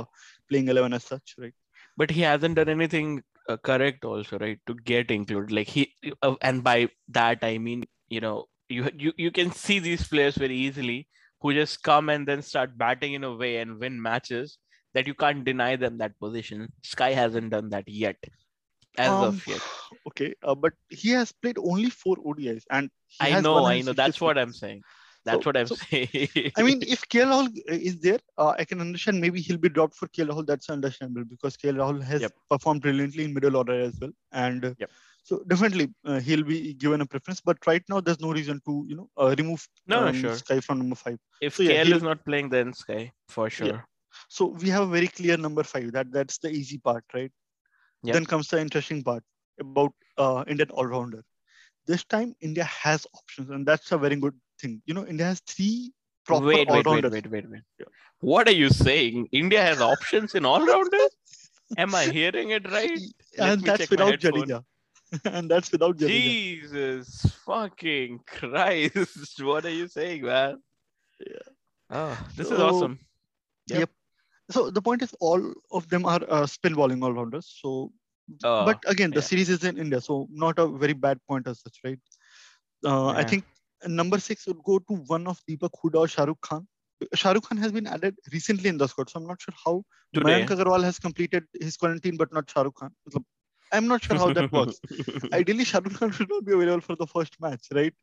playing 0.49 0.69
11 0.75 0.93
as 0.99 1.05
such, 1.05 1.35
right? 1.43 1.55
but 1.97 2.11
he 2.17 2.21
hasn't 2.23 2.57
done 2.59 2.69
anything 2.73 3.23
uh, 3.49 3.57
correct 3.69 4.05
also 4.05 4.39
right 4.43 4.59
to 4.71 4.75
get 4.91 5.11
included 5.11 5.53
like 5.59 5.69
he 5.77 5.83
uh, 6.27 6.35
and 6.49 6.63
by 6.67 6.77
that 7.17 7.43
i 7.49 7.53
mean 7.67 7.81
you 8.17 8.21
know 8.25 8.35
you, 8.77 8.83
you 9.05 9.13
you 9.25 9.31
can 9.39 9.51
see 9.63 9.79
these 9.87 10.05
players 10.13 10.37
very 10.43 10.59
easily 10.67 10.99
who 11.41 11.53
just 11.55 11.83
come 11.83 12.09
and 12.09 12.27
then 12.29 12.43
start 12.43 12.77
batting 12.77 13.15
in 13.15 13.25
a 13.25 13.35
way 13.35 13.57
and 13.59 13.79
win 13.81 14.01
matches 14.01 14.59
that 14.95 15.07
you 15.07 15.15
can't 15.15 15.45
deny 15.45 15.77
them 15.77 15.99
that 15.99 16.19
position. 16.19 16.69
Sky 16.83 17.13
hasn't 17.13 17.51
done 17.51 17.71
that 17.71 17.89
yet 17.89 18.17
as 18.99 19.11
Um, 19.11 19.25
of 19.25 19.47
yet. 19.47 19.61
Okay, 20.09 20.35
uh, 20.43 20.55
but 20.55 20.73
he 20.89 21.11
has 21.11 21.33
played 21.33 21.59
only 21.59 21.91
four 21.91 22.17
ODIs, 22.25 22.65
and 22.71 22.91
i 23.21 23.41
know 23.41 23.65
i 23.67 23.81
know. 23.81 23.93
That's 23.93 24.21
what 24.21 24.39
i'm 24.39 24.53
saying. 24.53 24.83
That's 25.25 25.45
So- 25.45 25.49
what 25.49 25.57
i'm 25.61 25.67
so, 25.67 25.75
saying. 25.77 26.09
I 26.57 26.63
mean, 26.63 26.83
if 26.95 27.03
KL 27.15 27.31
Rahul 27.33 27.49
is 27.89 28.01
there, 28.01 28.19
uh, 28.39 28.55
I 28.59 28.65
can 28.65 28.81
understand 28.81 29.21
maybe 29.21 29.41
he'll 29.41 29.59
be 29.59 29.69
dropped 29.69 29.95
for 29.95 30.09
KL 30.09 30.31
Rahul. 30.31 30.47
That's 30.47 30.71
understandable 30.71 31.25
because 31.35 31.57
KL 31.57 31.77
Rahul 31.83 32.03
has 32.03 32.23
Yep. 32.23 32.33
performed 32.51 32.83
brilliantly 32.83 33.25
in 33.25 33.35
middle 33.35 33.57
order 33.57 33.79
as 33.89 33.99
well, 34.01 34.13
and 34.33 34.75
Yep. 34.79 34.91
So 35.31 35.45
definitely 35.47 35.89
uh, 36.05 36.19
he'll 36.19 36.43
be 36.43 36.75
given 36.75 37.01
a 37.03 37.07
preference. 37.07 37.41
But 37.41 37.59
right 37.65 37.85
now, 37.89 38.01
there's 38.01 38.21
no 38.21 38.33
reason 38.33 38.61
to 38.67 38.73
you 38.89 38.97
know 38.97 39.09
uh, 39.17 39.35
remove 39.39 39.67
No, 39.87 39.99
um, 40.09 40.15
sure. 40.23 40.35
Sky 40.35 40.59
from 40.59 40.79
number 40.79 40.97
five. 40.97 41.19
if 41.41 41.57
so, 41.57 41.63
yeah, 41.63 41.85
KL 41.85 41.97
is 41.99 42.03
not 42.03 42.25
playing 42.25 42.49
then 42.55 42.73
sky 42.73 43.13
for 43.29 43.49
sure 43.49 43.85
So 44.29 44.47
we 44.63 44.69
have 44.71 44.83
a 44.89 44.93
very 44.95 45.11
clear 45.19 45.37
number 45.37 45.65
five. 45.73 45.93
That 45.93 46.11
that's 46.17 46.39
the 46.39 46.51
easy 46.61 46.79
part, 46.79 47.05
right? 47.19 47.31
Yep. 48.03 48.15
Then 48.15 48.27
comes 48.33 48.49
the 48.49 48.61
interesting 48.61 49.05
part 49.11 49.23
about 49.61 49.93
uh, 50.25 50.43
Indian 50.49 50.71
all-rounder. 50.71 51.23
This 51.87 52.05
time 52.15 52.35
India 52.49 52.65
has 52.65 53.07
options, 53.21 53.51
and 53.51 53.71
that's 53.73 53.93
a 53.93 53.99
very 54.07 54.17
good 54.25 54.37
thing. 54.61 54.83
You 54.87 54.95
know, 54.95 55.07
India 55.15 55.27
has 55.27 55.43
three 55.53 55.93
proper 56.25 56.47
wait, 56.47 56.57
wait, 56.57 56.71
wait, 56.71 56.87
all-rounders. 56.87 57.13
wait, 57.13 57.31
wait, 57.37 57.51
wait. 57.51 57.63
Yeah. 57.79 57.93
What 58.33 58.49
are 58.49 58.59
you 58.63 58.71
saying? 58.71 59.29
India 59.43 59.63
has 59.69 59.81
options 59.93 60.35
in 60.35 60.51
all 60.53 60.67
rounders? 60.73 61.17
Am 61.85 61.95
I 61.95 62.05
hearing 62.19 62.51
it 62.59 62.69
right? 62.73 63.01
Let 63.39 63.53
and 63.53 63.63
that's 63.63 63.89
without. 63.89 64.19
Jadeja. 64.27 64.65
and 65.25 65.51
that's 65.51 65.73
without 65.73 65.97
Jadeja. 65.97 66.09
Jesus 66.09 67.21
fucking 67.45 68.21
Christ. 68.27 69.41
What 69.43 69.65
are 69.65 69.71
you 69.71 69.89
saying, 69.89 70.23
man? 70.23 70.63
Yeah. 71.27 71.49
Oh, 71.91 72.27
this 72.37 72.51
is 72.51 72.59
awesome. 72.59 72.99
Yep. 73.67 73.79
Yep. 73.81 73.91
So 74.51 74.71
the 74.71 74.83
point 74.83 75.03
is, 75.03 75.15
all 75.21 75.53
of 75.73 75.89
them 75.89 76.07
are 76.07 76.21
uh, 76.29 76.47
spin 76.47 76.75
bowling 76.75 77.03
all-rounders. 77.03 77.53
So, 77.61 77.93
Oh, 78.45 78.65
but 78.65 78.79
again, 78.87 79.11
the 79.11 79.17
yeah. 79.17 79.23
series 79.23 79.49
is 79.49 79.65
in 79.65 79.77
India, 79.77 80.01
so 80.01 80.29
not 80.31 80.59
a 80.59 80.69
very 80.69 80.93
bad 80.93 81.19
point 81.29 81.49
as 81.49 81.61
such, 81.61 81.81
right? 81.85 81.99
Uh, 82.85 83.09
I 83.09 83.25
think 83.25 83.45
number 83.87 84.19
six 84.21 84.47
would 84.47 84.63
go 84.65 84.79
to 84.79 84.95
one 85.07 85.27
of 85.27 85.41
Deepak 85.49 85.71
Huda 85.83 85.97
or 85.97 86.09
Shah 86.09 86.25
Rukh 86.25 86.41
Khan. 86.41 86.67
Shah 87.15 87.33
Rukh 87.33 87.49
Khan 87.49 87.59
has 87.59 87.73
been 87.73 87.87
added 87.87 88.15
recently 88.33 88.69
in 88.69 88.79
the 88.79 88.87
squad, 88.87 89.11
so 89.11 89.19
I'm 89.19 89.27
not 89.27 89.41
sure 89.41 89.55
how 89.65 89.83
today. 90.15 90.43
Mayank 90.43 90.49
Agarwal 90.49 90.85
has 90.85 90.99
completed 90.99 91.45
his 91.61 91.77
quarantine, 91.77 92.17
but 92.17 92.33
not 92.33 92.49
Shah 92.49 92.63
Rukh 92.63 92.77
Khan. 92.77 92.93
Matlab, 93.73 93.77
I'm 93.77 93.87
not 93.89 94.05
sure 94.05 94.17
how 94.17 94.33
that 94.33 94.53
works. 94.59 94.81
Ideally, 95.33 95.65
Shah 95.65 95.81
Rukh 95.85 95.95
Khan 95.99 96.11
should 96.13 96.29
not 96.31 96.45
be 96.45 96.53
available 96.53 96.81
for 96.81 96.97
the 96.97 97.07
first 97.07 97.41
match, 97.41 97.67
right? 97.73 97.95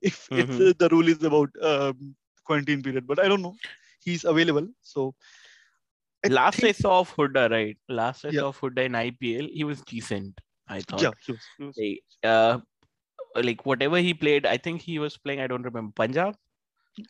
If 0.00 0.28
it's, 0.30 0.50
Mhm. 0.50 0.70
uh, 0.70 0.74
the 0.78 0.88
rule 0.90 1.08
is 1.08 1.22
about 1.22 1.50
um, 1.62 2.14
quarantine 2.44 2.82
period, 2.82 3.06
but 3.06 3.18
I 3.18 3.28
don't 3.28 3.42
know. 3.42 3.56
He's 4.02 4.24
available, 4.24 4.68
so 4.82 5.14
I 6.24 6.28
Last 6.28 6.60
think- 6.60 6.68
I 6.68 6.72
saw 6.72 7.00
of 7.00 7.14
Huda, 7.16 7.50
right? 7.50 7.78
Last 7.88 8.24
I 8.24 8.28
Yeah. 8.30 8.40
saw 8.40 8.48
of 8.48 8.60
Huda 8.60 8.84
in 8.86 8.92
IPL, 8.92 9.48
he 9.52 9.64
was 9.64 9.80
decent. 9.82 10.40
I 10.68 10.80
thought. 10.80 11.02
yeah, 11.02 11.10
he 11.26 11.32
was- 11.32 11.48
he 11.58 11.64
was- 11.64 11.76
Like, 11.76 12.02
uh, 12.24 12.58
like 13.36 13.66
whatever 13.66 13.98
he 13.98 14.14
played, 14.14 14.46
I 14.46 14.56
think 14.56 14.80
he 14.82 14.98
was 14.98 15.16
playing. 15.16 15.40
I 15.40 15.46
don't 15.46 15.62
remember 15.62 15.92
Punjab. 15.94 16.36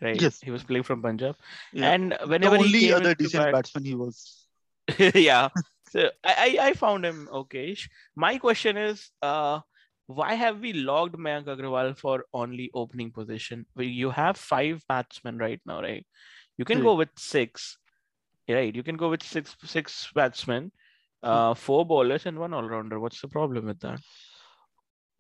right? 0.03 0.21
Yes. 0.21 0.41
He 0.41 0.51
was 0.51 0.63
playing 0.63 0.83
from 0.85 1.03
Punjab, 1.03 1.37
Yeah. 1.73 1.93
and 1.93 2.13
The 2.13 2.27
whenever 2.27 2.57
he 2.57 2.63
only 2.65 2.81
came 2.81 2.95
other 2.95 3.15
decent 3.15 3.45
bat- 3.45 3.53
batsman 3.55 3.85
he 3.85 3.95
was. 3.95 4.47
yeah. 5.15 5.49
So 5.91 6.11
I, 6.25 6.35
I 6.47 6.67
I 6.69 6.73
found 6.75 7.05
him 7.05 7.29
okay. 7.43 7.77
My 8.15 8.39
question 8.39 8.77
is, 8.77 9.11
uh, 9.23 9.61
why 10.07 10.35
have 10.35 10.61
we 10.61 10.73
logged 10.73 11.17
Mayank 11.17 11.47
Agarwal 11.47 11.97
for 11.99 12.25
only 12.33 12.71
opening 12.75 13.11
position? 13.11 13.67
You 13.77 14.11
have 14.11 14.37
five 14.37 14.85
batsmen 14.89 15.39
right 15.39 15.61
now, 15.67 15.81
right? 15.83 16.07
You 16.59 16.65
can 16.65 16.81
go 16.81 16.95
with 16.95 17.11
six, 17.17 17.77
right? 18.49 18.75
You 18.75 18.85
can 18.85 18.97
go 18.97 19.11
with 19.11 19.23
six 19.25 19.57
six 19.65 20.11
batsmen, 20.15 20.73
uh, 21.25 21.55
four 21.55 21.85
bowlers 21.85 22.27
and 22.27 22.39
one 22.39 22.55
all 22.55 22.69
rounder. 22.69 23.01
What's 23.01 23.21
the 23.21 23.29
problem 23.29 23.67
with 23.67 23.81
that? 23.81 24.01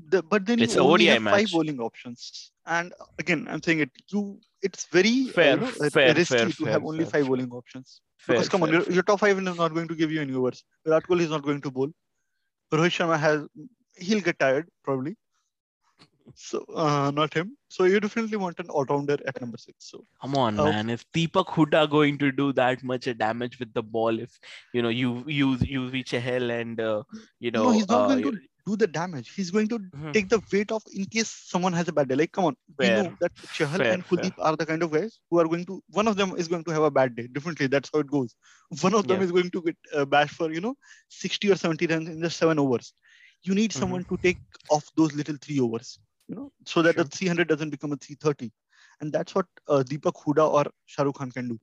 The, 0.08 0.22
but 0.22 0.46
then 0.46 0.60
It's 0.60 0.74
you 0.74 0.80
only 0.80 1.10
ODI 1.10 1.14
have 1.14 1.22
five 1.24 1.50
bowling 1.50 1.80
options. 1.80 2.52
And 2.66 2.92
again, 3.18 3.46
I'm 3.50 3.62
saying 3.62 3.80
it. 3.80 3.90
You, 4.08 4.40
it's 4.62 4.86
very 4.86 5.26
uh, 5.28 5.32
Fair, 5.32 5.54
you 5.54 5.60
know, 5.60 5.66
uh, 5.80 5.90
fair, 5.90 6.14
risky 6.14 6.36
fair, 6.36 6.46
to 6.46 6.52
fair, 6.52 6.72
have 6.72 6.84
only 6.84 7.04
fair, 7.04 7.10
five 7.22 7.26
bowling 7.28 7.50
options. 7.50 8.00
Fair, 8.18 8.36
because 8.36 8.48
come 8.48 8.62
on, 8.62 8.70
fair, 8.70 8.80
your, 8.82 8.92
your 8.92 9.02
top 9.02 9.20
five 9.20 9.38
is 9.38 9.56
not 9.56 9.74
going 9.74 9.88
to 9.88 9.94
give 9.94 10.12
you 10.12 10.20
any 10.20 10.34
overs. 10.34 10.62
Virat 10.84 11.04
Kohli 11.04 11.20
is 11.22 11.30
not 11.30 11.42
going 11.42 11.60
to 11.62 11.70
bowl. 11.70 11.90
Rohit 12.72 12.90
Sharma 12.98 13.18
has 13.18 13.42
he'll 13.96 14.20
get 14.20 14.38
tired 14.38 14.68
probably. 14.84 15.16
So 16.34 16.64
uh, 16.74 17.10
not 17.10 17.34
him. 17.34 17.56
So 17.68 17.84
you 17.84 17.98
definitely 17.98 18.36
want 18.36 18.60
an 18.60 18.68
all-rounder 18.68 19.18
at 19.26 19.40
number 19.40 19.58
six. 19.58 19.90
So 19.90 20.04
Come 20.22 20.36
on, 20.36 20.60
Oh. 20.60 20.64
man. 20.70 20.88
If 20.88 21.04
Deepak 21.12 21.46
Huda 21.46 21.90
going 21.90 22.18
to 22.18 22.30
do 22.30 22.52
that 22.52 22.84
much 22.84 23.08
damage 23.18 23.58
with 23.58 23.72
the 23.74 23.82
ball, 23.82 24.18
if 24.20 24.38
you 24.72 24.82
know 24.82 24.90
you 24.90 25.24
use 25.26 25.62
use 25.62 25.92
Chahal 26.04 26.50
and 26.60 26.80
uh, 26.80 27.02
you 27.40 27.50
know 27.50 27.64
no, 27.64 27.70
he's 27.72 27.88
not 27.88 28.02
uh, 28.02 28.08
going 28.14 28.22
to 28.22 28.38
do 28.70 28.76
the 28.86 28.88
damage. 28.96 29.32
He's 29.36 29.50
going 29.50 29.68
to 29.74 29.80
Mhm. 29.94 30.18
take 30.18 30.28
the 30.30 30.40
weight 30.52 30.72
of 30.72 30.82
in 30.94 31.06
case 31.06 31.30
someone 31.52 31.72
has 31.74 31.88
a 31.88 31.92
bad 31.92 32.08
day. 32.08 32.16
Like, 32.20 32.32
come 32.32 32.46
on, 32.50 32.56
we 32.80 32.90
know 32.90 33.14
that 33.20 33.32
Chahal 33.58 33.82
Fair, 33.82 33.96
and 33.96 34.06
Kuldeep 34.06 34.34
are 34.38 34.56
the 34.56 34.66
kind 34.66 34.82
of 34.82 34.92
guys 34.92 35.20
who 35.30 35.40
are 35.40 35.48
going 35.54 35.66
to. 35.66 35.82
One 35.90 36.08
of 36.08 36.16
them 36.16 36.34
is 36.36 36.48
going 36.48 36.64
to 36.64 36.72
have 36.78 36.82
a 36.82 36.90
bad 36.90 37.16
day. 37.16 37.26
Definitely, 37.38 37.68
that's 37.68 37.90
how 37.92 38.00
it 38.00 38.06
goes. 38.16 38.34
One 38.82 38.94
of 38.94 39.06
them 39.08 39.20
Yeah. 39.20 39.22
is 39.22 39.32
going 39.32 39.50
to 39.50 39.62
get 39.62 39.76
uh, 39.94 40.04
bashed 40.06 40.34
for 40.42 40.50
you 40.52 40.60
know 40.60 40.74
sixty 41.08 41.50
or 41.52 41.56
seventy 41.56 41.86
runs 41.86 42.08
in 42.08 42.20
just 42.22 42.38
seven 42.38 42.58
overs. 42.58 42.92
You 43.42 43.54
need 43.54 43.72
Mhm. 43.74 43.80
someone 43.80 44.04
to 44.12 44.18
take 44.28 44.40
off 44.70 44.90
those 44.96 45.14
little 45.14 45.36
three 45.40 45.60
overs, 45.60 45.98
you 46.28 46.36
know, 46.36 46.52
so 46.66 46.82
that 46.82 46.96
Sure. 46.96 47.02
the 47.02 47.04
three 47.04 47.28
hundred 47.28 47.48
doesn't 47.48 47.70
become 47.78 47.92
a 47.92 47.96
three 47.96 48.16
thirty, 48.26 48.52
and 49.00 49.12
that's 49.12 49.34
what 49.34 49.46
uh, 49.68 49.82
Deepak 49.86 50.22
Huda 50.24 50.48
or 50.60 50.64
Shah 50.86 51.04
Rukh 51.04 51.16
Khan 51.16 51.30
can 51.30 51.48
do. 51.48 51.60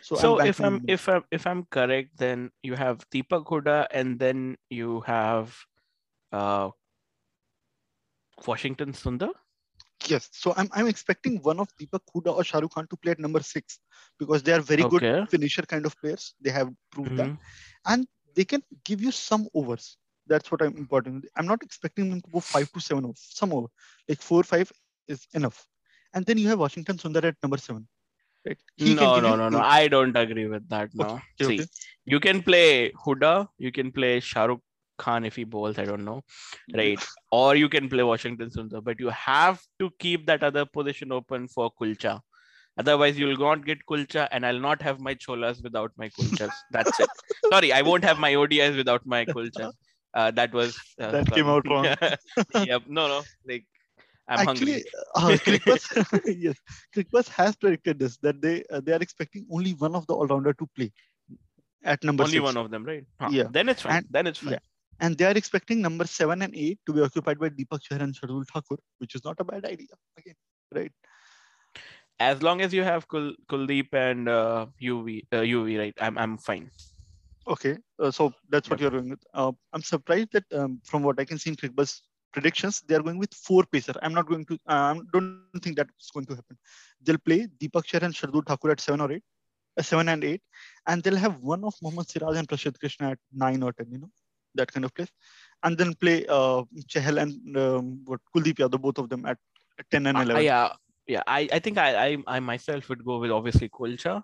So, 0.00 0.16
So 0.16 0.38
I'm 0.38 0.40
if 0.44 0.60
I'm 0.62 0.80
if 0.86 1.08
I'm 1.08 1.24
if 1.30 1.46
I'm 1.46 1.64
correct, 1.66 2.16
then 2.18 2.50
you 2.62 2.74
have 2.74 2.98
Deepak 3.10 3.46
Huda 3.46 3.86
and 3.90 4.18
then 4.18 4.56
you 4.70 5.00
have 5.02 5.56
uh 6.32 6.70
Washington 8.46 8.92
Sundar. 8.92 9.30
Yes, 10.06 10.28
so 10.32 10.54
I'm 10.56 10.68
I'm 10.72 10.86
expecting 10.86 11.38
one 11.42 11.60
of 11.60 11.68
Deepak 11.78 12.00
Huda 12.14 12.34
or 12.34 12.42
Shah 12.42 12.60
Rukh 12.60 12.72
Khan 12.74 12.86
to 12.88 12.96
play 12.96 13.12
at 13.12 13.18
number 13.18 13.40
six 13.40 13.78
because 14.18 14.42
they 14.42 14.52
are 14.52 14.60
very 14.60 14.82
good 14.82 15.28
finisher 15.30 15.62
kind 15.62 15.84
of 15.84 15.98
players. 16.00 16.34
They 16.40 16.50
have 16.50 16.70
proved 16.90 17.16
that, 17.18 17.28
Mhm. 17.28 17.38
and 17.86 18.06
they 18.34 18.44
can 18.44 18.62
give 18.84 19.02
you 19.02 19.12
some 19.12 19.46
overs. 19.54 19.98
That's 20.26 20.50
what 20.50 20.62
I'm 20.62 20.76
important. 20.76 21.26
I'm 21.36 21.46
not 21.46 21.62
expecting 21.62 22.08
them 22.10 22.22
to 22.22 22.30
go 22.30 22.40
five 22.40 22.72
to 22.72 22.80
seven 22.80 23.04
overs. 23.04 23.26
Some 23.40 23.52
over, 23.52 23.68
like 24.08 24.22
four 24.22 24.42
five 24.42 24.72
is 25.06 25.26
enough. 25.34 25.66
And 26.14 26.24
then 26.24 26.38
you 26.38 26.48
have 26.48 26.58
Washington 26.58 26.96
Sundar 26.96 27.24
at 27.24 27.36
number 27.42 27.58
seven. 27.58 27.86
Right? 28.46 28.58
No, 28.78 29.20
no, 29.20 29.36
no, 29.36 29.48
no. 29.50 29.58
I 29.60 29.86
don't 29.88 30.16
agree 30.16 30.46
with 30.46 30.66
that. 30.70 30.94
No. 30.94 31.04
Okay, 31.04 31.22
See, 31.42 31.60
okay. 31.60 31.66
you 32.06 32.20
can 32.20 32.42
play 32.42 32.90
Huda, 33.04 33.48
you 33.58 33.70
can 33.70 33.92
play 33.92 34.18
Shah 34.20 34.46
Rukh 34.46 34.62
Khan 35.04 35.24
if 35.30 35.36
he 35.40 35.44
bowls. 35.54 35.78
I 35.84 35.84
don't 35.90 36.04
know. 36.08 36.16
right? 36.80 37.06
Or 37.40 37.54
you 37.60 37.68
can 37.74 37.88
play 37.94 38.02
Washington 38.12 38.50
Sundar, 38.56 38.82
but 38.88 39.00
you 39.06 39.08
have 39.20 39.60
to 39.84 39.90
keep 40.06 40.26
that 40.32 40.42
other 40.50 40.64
position 40.78 41.12
open 41.20 41.48
for 41.48 41.70
Kulcha. 41.82 42.20
Otherwise, 42.78 43.18
you'll 43.20 43.36
not 43.44 43.64
get 43.70 43.78
Kulcha, 43.90 44.26
and 44.32 44.46
I'll 44.50 44.60
not 44.66 44.82
have 44.88 45.00
my 45.06 45.14
Cholas 45.26 45.62
without 45.68 45.92
my 46.02 46.08
Kulchas. 46.18 46.52
That's 46.78 47.00
it. 47.06 47.10
Sorry, 47.52 47.72
I 47.78 47.82
won't 47.82 48.04
have 48.10 48.18
my 48.26 48.32
ODIs 48.42 48.76
without 48.82 49.04
my 49.14 49.24
Kulchas. 49.24 49.72
Uh, 50.14 50.30
that 50.38 50.52
was 50.52 50.78
uh, 51.00 51.10
That 51.16 51.32
came 51.32 51.48
out 51.56 51.68
wrong. 51.72 51.84
yep. 52.70 52.82
No, 53.00 53.06
no. 53.14 53.18
Like 53.50 53.66
I'm 54.36 54.48
Actually, 54.48 54.84
hungry. 55.26 55.60
uh, 55.66 56.18
yes, 56.46 56.56
Cricbuzz 56.96 57.28
has 57.40 57.56
predicted 57.64 57.98
this 58.04 58.16
that 58.28 58.40
they 58.46 58.56
uh, 58.72 58.80
they 58.88 58.92
are 58.98 59.02
expecting 59.08 59.44
only 59.58 59.72
one 59.84 59.94
of 60.00 60.06
the 60.08 60.14
all 60.14 60.26
rounder 60.32 60.52
to 60.62 60.68
play 60.76 60.90
at 61.84 62.02
number 62.04 62.24
Only 62.24 62.38
six. 62.38 62.44
one 62.50 62.56
of 62.56 62.70
them, 62.70 62.84
right? 62.84 63.04
Huh. 63.20 63.28
Yeah. 63.38 63.48
Then 63.58 63.68
it's 63.68 63.82
fine. 63.82 63.96
And- 63.98 64.06
then 64.18 64.26
it's 64.32 64.38
fine. 64.38 64.52
yeah. 64.58 64.58
And 65.00 65.16
they 65.16 65.24
are 65.24 65.36
expecting 65.36 65.80
number 65.80 66.06
seven 66.06 66.42
and 66.42 66.54
eight 66.54 66.78
to 66.86 66.92
be 66.92 67.00
occupied 67.00 67.38
by 67.38 67.48
Deepak 67.48 67.80
Chahar 67.82 68.02
and 68.02 68.14
Shardul 68.14 68.46
Thakur, 68.46 68.76
which 68.98 69.14
is 69.14 69.24
not 69.24 69.40
a 69.40 69.44
bad 69.44 69.64
idea. 69.64 69.94
Again, 70.18 70.34
right? 70.74 70.92
As 72.18 72.42
long 72.42 72.60
as 72.60 72.74
you 72.74 72.84
have 72.84 73.08
Kul- 73.08 73.34
Kuldeep 73.50 73.94
and 73.94 74.28
uh, 74.28 74.66
UV, 74.82 75.22
uh, 75.32 75.36
UV, 75.36 75.78
right? 75.78 75.94
I'm 76.00 76.18
I'm 76.18 76.36
fine. 76.36 76.70
Okay, 77.48 77.78
uh, 77.98 78.10
so 78.10 78.32
that's 78.50 78.68
what 78.68 78.78
you're 78.78 78.90
going 78.90 79.08
with. 79.08 79.24
Uh, 79.32 79.52
I'm 79.72 79.82
surprised 79.82 80.28
that 80.32 80.44
um, 80.52 80.80
from 80.84 81.02
what 81.02 81.18
I 81.18 81.24
can 81.24 81.38
see 81.38 81.50
in 81.50 81.56
Cricbuzz 81.56 82.00
predictions, 82.32 82.82
they 82.86 82.94
are 82.94 83.02
going 83.02 83.18
with 83.18 83.32
four 83.32 83.64
pacer. 83.72 83.94
I'm 84.02 84.12
not 84.12 84.26
going 84.26 84.44
to. 84.46 84.58
I 84.66 84.90
um, 84.90 85.08
don't 85.12 85.62
think 85.62 85.76
that's 85.76 86.10
going 86.10 86.26
to 86.26 86.34
happen. 86.34 86.58
They'll 87.02 87.18
play 87.18 87.48
Deepak 87.58 87.86
Chahar 87.86 88.04
and 88.04 88.14
Shardul 88.14 88.46
Thakur 88.46 88.70
at 88.70 88.80
seven 88.80 89.00
or 89.00 89.10
eight, 89.12 89.22
uh, 89.78 89.82
seven 89.82 90.10
and 90.10 90.22
eight, 90.22 90.42
and 90.86 91.02
they'll 91.02 91.16
have 91.16 91.38
one 91.40 91.64
of 91.64 91.74
Mohammad 91.82 92.10
Siraj 92.10 92.36
and 92.36 92.46
Prasidh 92.46 92.78
Krishna 92.78 93.12
at 93.12 93.18
nine 93.32 93.62
or 93.62 93.72
ten. 93.72 93.90
You 93.90 93.98
know, 93.98 94.10
that 94.54 94.72
kind 94.72 94.84
of 94.84 94.94
place, 94.94 95.10
and 95.62 95.76
then 95.78 95.94
play 95.94 96.26
uh, 96.26 96.62
Chahal 96.88 97.20
and 97.22 97.56
um, 97.56 98.02
what 98.04 98.20
Kuldeep 98.34 98.54
Yadav, 98.64 98.80
both 98.80 98.98
of 98.98 99.08
them 99.08 99.24
at, 99.26 99.38
at 99.78 99.90
ten 99.90 100.06
and 100.06 100.18
Uh, 100.18 100.22
eleven. 100.22 100.44
yeah, 100.44 100.72
yeah. 101.06 101.22
I, 101.26 101.48
I 101.52 101.58
think 101.58 101.78
I, 101.78 102.06
I 102.06 102.16
I 102.26 102.40
myself 102.40 102.88
would 102.88 103.04
go 103.04 103.18
with 103.18 103.30
obviously 103.30 103.68
Kulcha, 103.68 104.22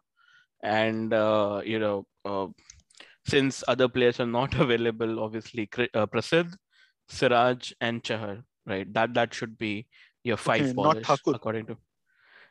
and 0.62 1.12
uh, 1.12 1.60
you 1.64 1.78
know 1.78 2.06
uh, 2.24 2.46
since 3.28 3.62
other 3.68 3.88
players 3.88 4.20
are 4.20 4.26
not 4.26 4.54
available, 4.66 5.20
obviously 5.22 5.68
uh, 5.94 6.06
Prasidh, 6.06 6.54
Siraj, 7.08 7.72
and 7.80 8.02
Chahar. 8.02 8.42
Right. 8.66 8.92
That 8.94 9.14
that 9.14 9.32
should 9.32 9.56
be 9.58 9.86
your 10.24 10.36
five 10.36 10.76
Okay, 10.76 11.02
Thakur. 11.02 11.34
according 11.36 11.66
to. 11.66 11.76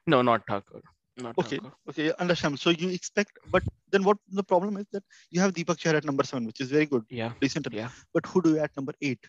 No, 0.07 0.21
not 0.21 0.43
Thakur. 0.47 0.81
Not 1.17 1.37
Okay, 1.37 1.59
okay, 1.89 2.11
understand. 2.19 2.59
So 2.59 2.71
you 2.71 2.89
expect, 2.89 3.31
but 3.49 3.63
then 3.91 4.03
what 4.03 4.17
the 4.29 4.43
problem 4.43 4.75
is 4.77 4.85
that 4.91 5.03
you 5.31 5.39
have 5.39 5.53
Deepak 5.53 5.77
Chahar 5.77 5.95
at 5.95 6.03
number 6.03 6.23
seven, 6.23 6.45
which 6.45 6.59
is 6.59 6.69
very 6.69 6.85
good, 6.85 7.03
Yeah. 7.09 7.31
decent. 7.39 7.67
Yeah. 7.71 7.89
But 8.13 8.25
who 8.25 8.41
do 8.41 8.49
you 8.51 8.59
at 8.59 8.75
number 8.75 8.93
eight? 9.01 9.19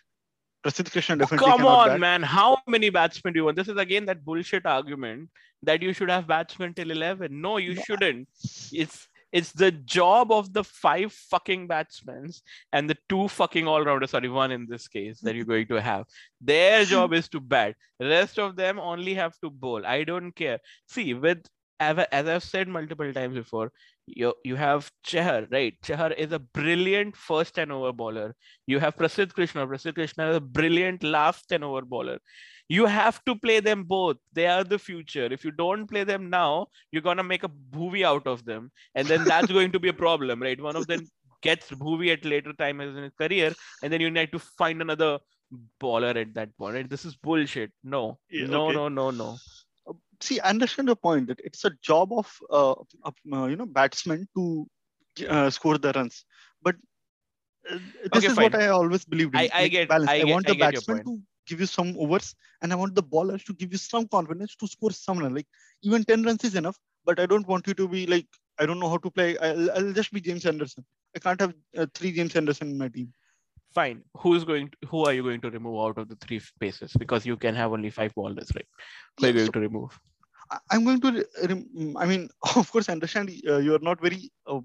Prasidh 0.64 0.90
Krishna 0.90 1.14
oh, 1.14 1.18
definitely 1.18 1.46
Come 1.46 1.64
on, 1.64 1.88
bat. 1.88 2.00
man. 2.00 2.22
How 2.24 2.58
many 2.66 2.90
batsmen 2.90 3.32
do 3.34 3.38
you 3.38 3.44
want? 3.44 3.56
This 3.56 3.68
is 3.68 3.76
again 3.76 4.06
that 4.06 4.24
bullshit 4.24 4.66
argument 4.66 5.30
that 5.62 5.80
you 5.80 5.92
should 5.92 6.10
have 6.10 6.26
batsmen 6.26 6.74
till 6.74 6.90
11. 6.90 7.40
No, 7.40 7.58
you 7.58 7.76
I- 7.78 7.82
shouldn't. 7.82 8.28
It's 8.72 9.06
it's 9.32 9.52
the 9.52 9.70
job 9.70 10.32
of 10.32 10.52
the 10.52 10.64
five 10.64 11.12
fucking 11.12 11.66
batsmen 11.66 12.30
and 12.72 12.88
the 12.88 12.96
two 13.08 13.28
fucking 13.28 13.66
all-rounders, 13.68 14.10
sorry, 14.10 14.28
one 14.28 14.50
in 14.50 14.66
this 14.68 14.88
case 14.88 15.20
that 15.20 15.34
you're 15.34 15.44
going 15.44 15.66
to 15.66 15.80
have. 15.80 16.06
Their 16.40 16.84
job 16.84 17.12
is 17.12 17.28
to 17.30 17.40
bat. 17.40 17.74
The 17.98 18.06
rest 18.06 18.38
of 18.38 18.56
them 18.56 18.78
only 18.78 19.14
have 19.14 19.36
to 19.40 19.50
bowl. 19.50 19.84
I 19.84 20.04
don't 20.04 20.32
care. 20.32 20.60
See, 20.88 21.12
with 21.12 21.44
as 21.80 21.98
I- 21.98 22.06
as 22.12 22.26
I've 22.26 22.42
said 22.44 22.68
multiple 22.68 23.12
times 23.12 23.34
before, 23.34 23.72
you 24.06 24.32
you 24.44 24.56
have 24.56 24.90
Chahar, 25.04 25.46
right? 25.50 25.74
Chahar 25.82 26.12
is 26.12 26.32
a 26.32 26.38
brilliant 26.38 27.16
first 27.16 27.54
10 27.56 27.70
over 27.70 27.92
bowler. 27.92 28.34
You 28.66 28.78
have 28.78 28.96
Prasidh 28.96 29.32
Krishna. 29.32 29.66
Prasidh 29.66 29.94
Krishna 29.94 30.30
is 30.30 30.36
a 30.36 30.40
brilliant 30.40 31.02
last 31.02 31.48
10 31.48 31.62
over 31.62 31.82
bowler. 31.82 32.18
You 32.68 32.86
have 32.86 33.18
to 33.26 33.34
play 33.36 33.60
them 33.60 33.84
both. 33.84 34.16
They 34.32 34.46
are 34.46 34.64
the 34.64 34.78
future. 34.78 35.26
If 35.38 35.44
you 35.44 35.50
don't 35.50 35.86
play 35.86 36.04
them 36.04 36.30
now, 36.30 36.68
you're 36.92 37.02
gonna 37.02 37.22
make 37.24 37.44
a 37.44 37.48
bhuvi 37.48 38.04
out 38.04 38.26
of 38.26 38.44
them, 38.44 38.70
and 38.94 39.06
then 39.06 39.24
that's 39.24 39.52
going 39.58 39.72
to 39.72 39.80
be 39.80 39.88
a 39.88 39.98
problem, 40.04 40.42
right? 40.42 40.60
One 40.60 40.76
of 40.76 40.86
them 40.86 41.06
gets 41.42 41.70
bhuvi 41.70 42.12
at 42.12 42.24
later 42.24 42.52
time 42.54 42.80
in 42.80 42.96
his 42.96 43.12
career, 43.20 43.54
and 43.82 43.92
then 43.92 44.00
you 44.00 44.10
need 44.10 44.32
to 44.32 44.38
find 44.38 44.80
another 44.82 45.18
bowler 45.78 46.08
at 46.08 46.34
that 46.34 46.56
point. 46.56 46.74
Right? 46.74 46.88
This 46.90 47.04
is 47.04 47.16
bullshit. 47.16 47.72
No, 47.84 48.18
Yeah, 48.30 48.46
no, 48.46 48.66
okay. 48.66 48.74
no, 48.74 48.88
no, 48.88 49.10
no. 49.10 49.36
See, 50.20 50.40
I 50.40 50.50
understand 50.50 50.88
your 50.88 50.96
point 50.96 51.28
that 51.28 51.40
it's 51.44 51.64
a 51.64 51.70
job 51.82 52.12
of 52.12 52.28
uh, 52.50 52.74
uh, 53.04 53.46
you 53.46 53.56
know 53.56 53.66
batsmen 53.66 54.28
to 54.36 54.66
uh, 55.28 55.50
score 55.50 55.78
the 55.78 55.92
runs, 55.92 56.24
but 56.62 56.76
uh, 57.70 57.78
this 58.12 58.24
Okay, 58.24 58.28
is 58.28 58.38
what. 58.38 58.54
I 58.54 58.68
always 58.68 59.04
believed 59.04 59.34
in. 59.34 59.40
I- 59.40 59.50
I 59.52 59.62
like 59.64 59.72
get- 59.72 59.88
balance. 59.88 60.10
I 60.10 60.18
I, 60.20 60.24
get- 60.24 60.26
want 60.32 60.46
the 60.46 60.54
batsman 60.54 61.00
to 61.04 61.20
give 61.46 61.60
you 61.60 61.66
some 61.66 61.96
overs, 61.98 62.34
and 62.62 62.72
I 62.72 62.76
want 62.76 62.94
the 62.94 63.02
bowlers 63.02 63.44
to 63.44 63.54
give 63.54 63.72
you 63.72 63.78
some 63.78 64.06
confidence 64.08 64.56
to 64.56 64.66
score 64.66 64.90
some 64.90 65.18
run. 65.18 65.34
Like 65.34 65.48
even 65.82 66.04
ten 66.04 66.22
runs 66.22 66.44
is 66.44 66.54
enough, 66.54 66.78
but 67.04 67.18
I 67.20 67.26
don't 67.26 67.46
want 67.46 67.66
you 67.66 67.74
to 67.74 67.88
be 67.88 68.06
like 68.06 68.26
I 68.58 68.66
don't 68.66 68.78
know 68.80 68.88
how 68.88 68.98
to 68.98 69.10
play. 69.10 69.36
I'll, 69.38 69.70
I'll 69.72 69.92
just 69.92 70.12
be 70.12 70.20
James 70.20 70.46
Anderson. 70.46 70.84
I 71.16 71.20
can't 71.20 71.40
have 71.40 71.54
uh, 71.76 71.86
three 71.94 72.12
James 72.12 72.36
Anderson 72.36 72.70
in 72.70 72.78
my 72.78 72.88
team. 72.88 73.12
Fine. 73.74 74.02
Who's 74.18 74.44
going? 74.44 74.68
To, 74.70 74.88
who 74.88 75.04
are 75.04 75.12
you 75.12 75.22
going 75.22 75.40
to 75.42 75.50
remove 75.50 75.78
out 75.80 75.98
of 75.98 76.08
the 76.08 76.16
three 76.16 76.40
paces? 76.60 76.92
Because 76.98 77.26
you 77.26 77.36
can 77.36 77.54
have 77.54 77.72
only 77.72 77.90
five 77.90 78.14
bowlers, 78.14 78.50
right? 78.54 78.66
Who 79.18 79.26
are 79.26 79.28
you 79.28 79.34
Yeah, 79.34 79.38
going 79.40 79.46
so- 79.46 79.52
to 79.52 79.60
remove? 79.60 79.98
I- 80.50 80.58
I'm 80.70 80.84
going 80.84 81.00
to. 81.00 81.12
re- 81.12 81.94
I 81.98 82.06
mean, 82.06 82.28
of 82.56 82.70
course, 82.70 82.88
I 82.88 82.92
understand 82.92 83.30
uh, 83.48 83.58
you 83.58 83.74
are 83.74 83.80
not 83.80 84.00
very 84.00 84.30
uh, 84.46 84.60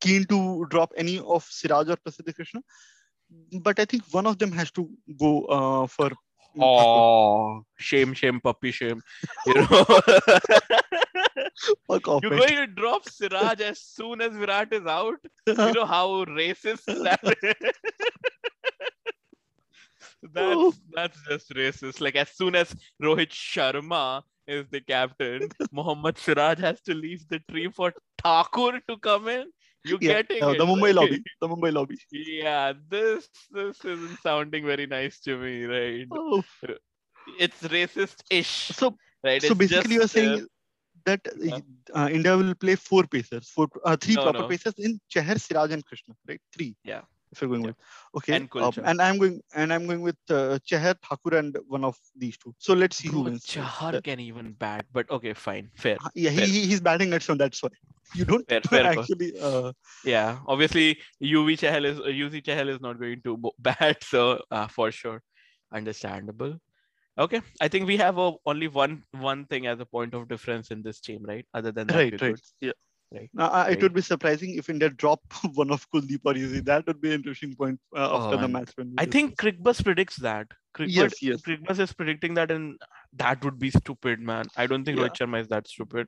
keen 0.00 0.24
to 0.26 0.64
drop 0.70 0.92
any 0.96 1.18
of 1.18 1.44
Siraj 1.44 1.88
or 1.88 1.96
Prasidh 1.96 2.34
Krishna, 2.34 2.60
but 3.60 3.78
I 3.80 3.84
think 3.84 4.04
one 4.12 4.26
of 4.26 4.38
them 4.38 4.52
has 4.52 4.70
to 4.72 4.88
go 5.18 5.44
uh, 5.46 5.86
for 5.86 6.10
Oh, 6.60 7.62
shame, 7.78 8.12
shame, 8.12 8.38
puppy, 8.38 8.72
shame. 8.72 9.00
You 9.46 9.54
know, 9.70 9.86
Fuck 11.86 12.08
off, 12.08 12.22
you're 12.22 12.30
man. 12.30 12.40
going 12.40 12.56
to 12.56 12.66
drop 12.66 13.08
Siraj 13.08 13.60
as 13.60 13.80
soon 13.80 14.20
as 14.20 14.36
Virat 14.36 14.72
is 14.72 14.86
out. 14.86 15.18
You 15.46 15.72
know 15.72 15.86
how 15.86 16.24
racist 16.24 16.84
that 16.86 17.20
is. 17.42 17.70
that's 20.34 20.80
that's 20.92 21.18
just 21.28 21.50
racist. 21.54 22.00
Like 22.00 22.16
as 22.16 22.30
soon 22.30 22.54
as 22.54 22.74
Rohit 23.02 23.30
Sharma 23.30 24.22
is 24.46 24.66
the 24.70 24.80
captain, 24.80 25.48
Mohammad 25.72 26.18
Siraj 26.18 26.58
has 26.60 26.80
to 26.82 26.94
leave 26.94 27.26
the 27.28 27.40
tree 27.50 27.70
for 27.70 27.92
Thakur 28.22 28.80
to 28.88 28.96
come 28.98 29.28
in. 29.28 29.46
You 29.84 29.98
yeah, 30.00 30.22
getting 30.22 30.38
yeah, 30.38 30.50
it? 30.50 30.58
the 30.58 30.66
Mumbai 30.66 30.94
lobby. 30.94 31.22
The 31.40 31.48
Mumbai 31.48 31.72
lobby. 31.72 31.96
Yeah, 32.12 32.72
this 32.88 33.28
this 33.50 33.84
isn't 33.84 34.20
sounding 34.20 34.64
very 34.64 34.86
nice 34.86 35.18
to 35.20 35.36
me, 35.36 35.64
right? 35.64 36.06
Oh. 36.12 36.42
It's 37.38 37.62
racist-ish, 37.62 38.72
So, 38.74 38.96
right? 39.24 39.42
so 39.42 39.54
It's 39.54 39.54
basically, 39.54 39.94
you're 39.94 40.02
just, 40.02 40.16
uh, 40.16 40.38
saying 40.38 40.46
that 41.04 41.20
Yeah. 41.38 41.60
uh, 41.94 42.08
India 42.12 42.36
will 42.36 42.54
play 42.54 42.74
four 42.76 43.04
pacers, 43.04 43.48
four, 43.48 43.68
uh, 43.84 43.96
three 43.96 44.16
No, 44.16 44.22
proper 44.22 44.42
no. 44.42 44.48
pacers 44.48 44.74
in 44.78 45.00
Chahar, 45.14 45.38
Siraj, 45.40 45.72
and 45.72 45.84
Krishna, 45.84 46.14
right? 46.28 46.40
Three. 46.54 46.74
Yeah. 46.84 47.02
If 47.32 47.40
you're 47.40 47.48
going 47.48 47.62
Yeah. 47.62 47.68
with 47.68 47.76
okay, 48.18 48.34
And 48.36 48.50
Kulcha. 48.50 48.82
and 48.84 49.00
I'm 49.00 49.18
going 49.18 49.40
and 49.54 49.72
I'm 49.72 49.86
going 49.86 50.02
with 50.02 50.18
uh, 50.28 50.58
Chahar, 50.70 50.94
Thakur, 51.08 51.36
and 51.38 51.56
one 51.66 51.84
of 51.84 51.96
these 52.14 52.36
two. 52.36 52.54
So 52.58 52.74
let's 52.74 52.96
see 52.96 53.08
who 53.08 53.22
Bro, 53.22 53.30
wins. 53.30 53.46
Chahar 53.46 53.94
Uh, 53.94 54.00
can 54.02 54.20
even 54.20 54.52
bat, 54.52 54.84
but 54.92 55.08
okay, 55.10 55.32
fine, 55.32 55.70
fair. 55.76 55.96
yeah, 56.14 56.30
he, 56.30 56.36
fair. 56.36 56.46
he 56.46 56.66
he's 56.66 56.80
batting 56.80 57.12
at 57.14 57.22
some. 57.22 57.38
That's 57.38 57.62
why 57.62 57.70
you 58.14 58.26
don't 58.26 58.46
Fair, 58.48 58.60
fair 58.60 58.86
actually. 58.92 59.32
Uh, 59.40 59.72
Yeah, 60.04 60.40
obviously, 60.46 61.00
UV 61.22 61.56
Chahal 61.62 61.86
is 61.86 62.00
uh, 62.00 62.12
UZ 62.26 62.42
Chahal 62.42 62.68
is 62.68 62.80
not 62.80 63.00
going 63.00 63.22
to 63.22 63.38
bat, 63.58 64.04
so 64.04 64.42
uh, 64.50 64.66
for 64.68 64.90
sure, 64.92 65.22
understandable. 65.72 66.58
Okay, 67.18 67.42
I 67.60 67.68
think 67.68 67.86
we 67.86 67.96
have 67.98 68.18
a, 68.18 68.32
only 68.46 68.68
one 68.68 69.04
one 69.12 69.44
thing 69.46 69.66
as 69.66 69.80
a 69.80 69.84
point 69.86 70.14
of 70.14 70.28
difference 70.28 70.70
in 70.70 70.82
this 70.82 71.00
team, 71.00 71.22
right? 71.24 71.44
Other 71.52 71.70
than 71.72 71.86
that, 71.88 71.96
right, 71.96 72.12
right. 72.12 72.20
good. 72.20 72.40
Yeah. 72.60 72.72
Right. 73.14 73.28
Now, 73.34 73.48
uh, 73.48 73.64
Right. 73.64 73.72
it 73.72 73.82
would 73.82 73.92
be 73.92 74.00
surprising 74.00 74.54
if 74.56 74.70
India 74.70 74.88
drop 74.88 75.20
one 75.54 75.70
of 75.70 75.86
Kuldeep 75.90 76.20
or 76.24 76.32
Yuzi. 76.32 76.64
That 76.64 76.86
would 76.86 76.98
be 77.02 77.08
an 77.08 77.16
interesting 77.16 77.54
point 77.54 77.78
uh, 77.94 78.08
Oh, 78.10 78.16
after 78.24 78.38
the 78.38 78.48
match. 78.48 78.70
When 78.76 78.94
I 78.96 79.04
think 79.04 79.36
Cricbuzz 79.36 79.84
predicts 79.84 80.16
that. 80.16 80.46
Cricbuzz, 80.74 80.94
Yes, 80.96 81.22
yes. 81.22 81.42
Cricbuzz 81.42 81.78
is 81.80 81.92
predicting 81.92 82.32
that, 82.34 82.50
and 82.50 82.80
that 83.18 83.44
would 83.44 83.58
be 83.58 83.70
stupid, 83.70 84.20
man. 84.20 84.46
I 84.56 84.66
don't 84.66 84.82
think 84.86 84.96
Yeah. 84.98 85.08
Rohit 85.08 85.18
Sharma 85.18 85.42
is 85.42 85.48
that 85.48 85.68
stupid, 85.68 86.06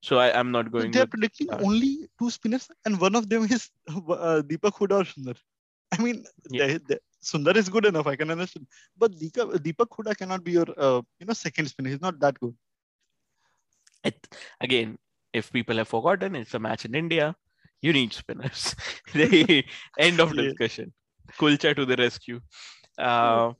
so 0.00 0.16
I 0.18 0.28
am 0.40 0.50
not 0.50 0.72
going 0.72 0.92
They're 0.92 1.06
predicting 1.06 1.48
that. 1.48 1.60
only 1.62 2.08
two 2.18 2.30
spinners, 2.30 2.68
and 2.86 2.98
one 2.98 3.14
of 3.14 3.28
them 3.28 3.44
is 3.44 3.68
uh, 3.90 4.40
Deepak 4.52 4.72
Huda 4.80 5.02
or 5.02 5.04
Sundar. 5.04 5.36
I 5.92 6.02
mean, 6.02 6.24
Yeah. 6.50 6.68
they, 6.68 6.78
they, 6.78 6.98
Sundar 7.30 7.56
is 7.56 7.68
good 7.68 7.86
enough. 7.86 8.06
I 8.06 8.16
can 8.16 8.30
understand, 8.30 8.66
but 8.96 9.12
Deepak, 9.12 9.54
Deepak 9.66 9.88
Huda 9.98 10.16
cannot 10.16 10.44
be 10.44 10.52
your, 10.52 10.66
uh, 10.76 11.02
you 11.18 11.26
know, 11.26 11.32
second 11.34 11.66
spinner. 11.68 11.90
He's 11.90 12.00
not 12.08 12.18
that 12.20 12.38
good. 12.40 12.54
it 14.04 14.28
again 14.60 14.98
if 15.32 15.52
people 15.52 15.76
have 15.76 15.88
forgotten 15.88 16.34
it's 16.36 16.54
a 16.54 16.58
match 16.58 16.84
in 16.84 16.94
india. 16.94 17.34
You 17.82 17.92
need 17.92 18.12
spinners. 18.12 18.74
End 19.98 20.20
of 20.20 20.34
Yeah. 20.34 20.42
discussion. 20.42 20.92
Kulcha 21.38 21.74
to 21.76 21.84
the 21.84 21.96
rescue. 21.96 22.40
Uh, 22.98 23.52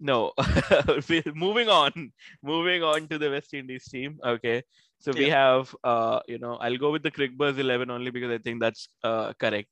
no. 0.00 0.32
Moving 1.34 1.68
on. 1.68 2.12
Moving 2.42 2.82
on 2.82 3.08
to 3.08 3.18
the 3.18 3.30
west 3.30 3.54
indies 3.54 3.88
team. 3.88 4.18
Okay. 4.24 4.62
So 4.98 5.12
we 5.14 5.28
have 5.28 5.74
uh, 5.84 6.20
you 6.28 6.38
know 6.38 6.54
i'll 6.56 6.76
go 6.78 6.90
with 6.92 7.02
the 7.02 7.10
Cricbuzz 7.10 7.58
11 7.58 7.90
only 7.90 8.10
because 8.10 8.30
i 8.30 8.38
think 8.38 8.60
that's 8.60 8.88
uh, 9.04 9.32
correct 9.38 9.68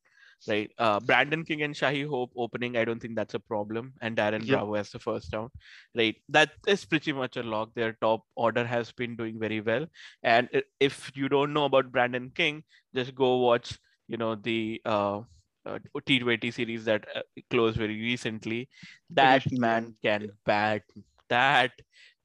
right 0.49 0.70
uh, 0.78 0.99
brandon 1.00 1.44
king 1.44 1.62
and 1.62 1.76
Shai 1.76 2.02
Hope 2.02 2.32
opening 2.37 2.76
i 2.76 2.84
don't 2.84 3.00
think 3.00 3.14
that's 3.16 3.34
a 3.34 3.38
problem 3.40 3.92
and 4.00 4.16
darren 4.16 4.46
Yeah. 4.46 4.56
bravo 4.56 4.75
as 4.75 4.90
the 4.90 4.99
first 4.99 5.30
down 5.30 5.50
right 5.94 6.16
that 6.28 6.50
is 6.66 6.84
pretty 6.84 7.12
much 7.12 7.37
a 7.37 7.42
lock 7.42 7.75
their 7.75 7.92
top 8.00 8.25
order 8.34 8.64
has 8.64 8.92
been 8.92 9.16
doing 9.16 9.38
very 9.38 9.61
well 9.61 9.87
and 10.22 10.49
if 10.80 11.11
you 11.14 11.28
don't 11.28 11.52
know 11.52 11.64
about 11.64 11.92
brandon 11.92 12.30
king 12.34 12.62
just 12.94 13.14
go 13.14 13.37
watch 13.38 13.78
you 14.08 14.16
know 14.16 14.34
the 14.34 14.80
uh, 14.84 15.20
uh, 15.66 15.78
T20 16.06 16.50
series 16.50 16.84
that 16.84 17.06
uh, 17.14 17.22
closed 17.50 17.76
very 17.76 17.96
recently. 18.00 18.69
That 19.10 19.45
man 19.52 19.95
can 20.02 20.30
bat. 20.45 20.82
That 21.28 21.73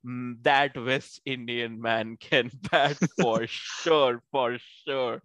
mm, 0.06 0.36
that 0.44 0.76
West 0.78 1.22
Indian 1.26 1.80
man 1.82 2.18
can 2.20 2.52
bat 2.72 2.98
for 3.20 3.46
sure, 3.48 4.22
for 4.32 4.58
sure. 4.86 5.22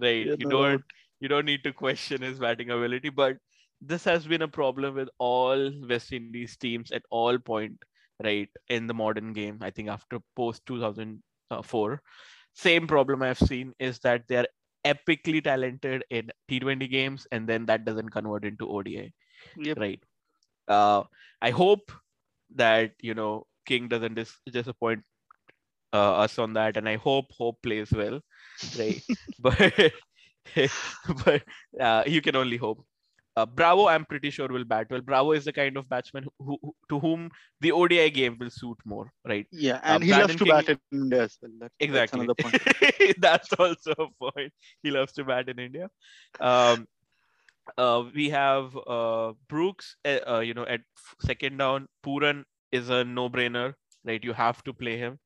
Right? 0.00 0.28
Yeah, 0.28 0.34
you 0.36 0.46
no 0.46 0.46
don't. 0.46 0.82
You 1.20 1.28
don't 1.28 1.44
need 1.46 1.64
to 1.64 1.72
question 1.72 2.22
his 2.22 2.38
batting 2.38 2.70
ability, 2.70 3.10
but 3.10 3.36
this 3.80 4.04
has 4.04 4.26
been 4.26 4.42
a 4.42 4.48
problem 4.48 4.94
with 4.94 5.08
all 5.18 5.70
West 5.88 6.12
Indies 6.12 6.56
teams 6.56 6.90
at 6.92 7.02
all 7.10 7.38
point, 7.38 7.78
right? 8.22 8.48
In 8.68 8.86
the 8.86 8.94
modern 8.94 9.32
game, 9.32 9.58
I 9.60 9.70
think 9.70 9.88
after 9.88 10.18
post 10.36 10.64
2004, 10.66 12.02
same 12.54 12.86
problem 12.86 13.22
I've 13.22 13.38
seen 13.38 13.74
is 13.78 13.98
that 14.00 14.26
they 14.28 14.36
are 14.36 14.46
epically 14.84 15.42
talented 15.42 16.04
in 16.10 16.30
T20 16.48 16.88
games, 16.88 17.26
and 17.32 17.48
then 17.48 17.66
that 17.66 17.84
doesn't 17.84 18.10
convert 18.10 18.44
into 18.44 18.68
ODI, 18.68 19.12
Yep. 19.56 19.78
right? 19.80 20.02
Uh, 20.68 21.04
I 21.40 21.50
hope 21.50 21.92
that 22.54 22.92
you 23.00 23.14
know 23.14 23.46
King 23.66 23.88
doesn't 23.88 24.14
dis- 24.14 24.40
disappoint 24.50 25.02
uh, 25.92 26.14
us 26.24 26.38
on 26.38 26.54
that, 26.54 26.76
and 26.76 26.88
I 26.88 26.96
hope 26.96 27.26
Hope 27.32 27.62
plays 27.62 27.90
well, 27.92 28.20
right? 28.74 29.02
but 29.38 29.92
but 31.24 31.42
uh, 31.80 32.02
you 32.06 32.20
can 32.20 32.36
only 32.36 32.56
hope. 32.56 32.84
Uh, 33.36 33.44
Bravo, 33.44 33.86
I'm 33.86 34.06
pretty 34.06 34.30
sure 34.30 34.48
will 34.48 34.64
bat 34.64 34.86
well. 34.90 35.02
Bravo 35.02 35.32
is 35.32 35.44
the 35.44 35.52
kind 35.52 35.76
of 35.76 35.86
batsman 35.90 36.24
who, 36.38 36.58
who 36.62 36.74
to 36.88 36.98
whom 36.98 37.30
the 37.60 37.70
ODI 37.70 38.08
game 38.08 38.38
will 38.40 38.48
suit 38.48 38.78
more, 38.86 39.12
right? 39.26 39.46
Yeah, 39.52 39.78
and 39.82 40.02
he 40.02 40.08
Brandon 40.08 40.28
loves 40.28 40.38
to 40.38 40.44
King- 40.44 40.54
bat 40.54 40.68
in 40.70 41.02
India 41.02 41.22
as 41.24 41.38
well. 41.42 41.52
That, 41.60 41.72
Exactly. 41.78 42.26
That's 42.26 42.46
another 42.46 42.58
point. 43.04 43.18
That's 43.18 43.52
also 43.52 43.92
a 43.98 44.30
point. 44.30 44.52
He 44.82 44.90
loves 44.90 45.12
to 45.14 45.24
bat 45.24 45.50
in 45.50 45.58
India. 45.58 45.90
Um, 46.40 46.86
uh, 47.76 48.04
we 48.14 48.30
have 48.30 48.74
uh, 48.86 49.32
Brooks, 49.48 49.96
uh, 50.06 50.20
uh, 50.26 50.40
you 50.40 50.54
know, 50.54 50.64
at 50.64 50.80
second 51.20 51.58
down. 51.58 51.88
Pooran 52.02 52.44
is 52.72 52.88
a 52.88 53.04
no-brainer, 53.04 53.74
right? 54.04 54.22
You 54.24 54.32
have 54.32 54.62
to 54.64 54.72
play 54.72 54.96
him. 54.96 55.18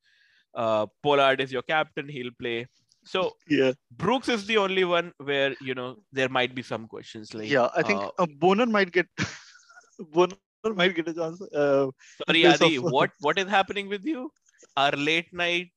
Uh, 0.53 0.87
Pollard 1.01 1.39
is 1.39 1.51
your 1.51 1.61
captain. 1.61 2.09
He'll 2.09 2.31
play. 2.37 2.67
So 3.03 3.33
Yeah, 3.47 3.71
Brooks 3.97 4.29
is 4.29 4.45
the 4.45 4.57
only 4.57 4.83
one 4.83 5.11
where 5.17 5.55
you 5.61 5.73
know 5.73 5.97
there 6.11 6.29
might 6.29 6.53
be 6.53 6.61
some 6.61 6.87
questions. 6.87 7.33
Like, 7.33 7.49
yeah. 7.49 7.69
I 7.75 7.81
think 7.81 8.01
uh, 8.01 8.11
uh, 8.19 8.27
Bonner 8.39 8.65
might 8.65 8.91
get 8.91 9.07
Bonner 10.13 10.35
might 10.75 10.95
get 10.95 11.07
a 11.07 11.13
chance. 11.13 11.41
Uh, 11.41 11.87
Sorry, 12.27 12.45
Adi, 12.45 12.75
of- 12.75 12.83
what 12.83 13.11
what 13.21 13.39
is 13.39 13.47
happening 13.47 13.89
with 13.89 14.05
you? 14.05 14.31
Our 14.77 14.91
late 14.91 15.33
night, 15.33 15.71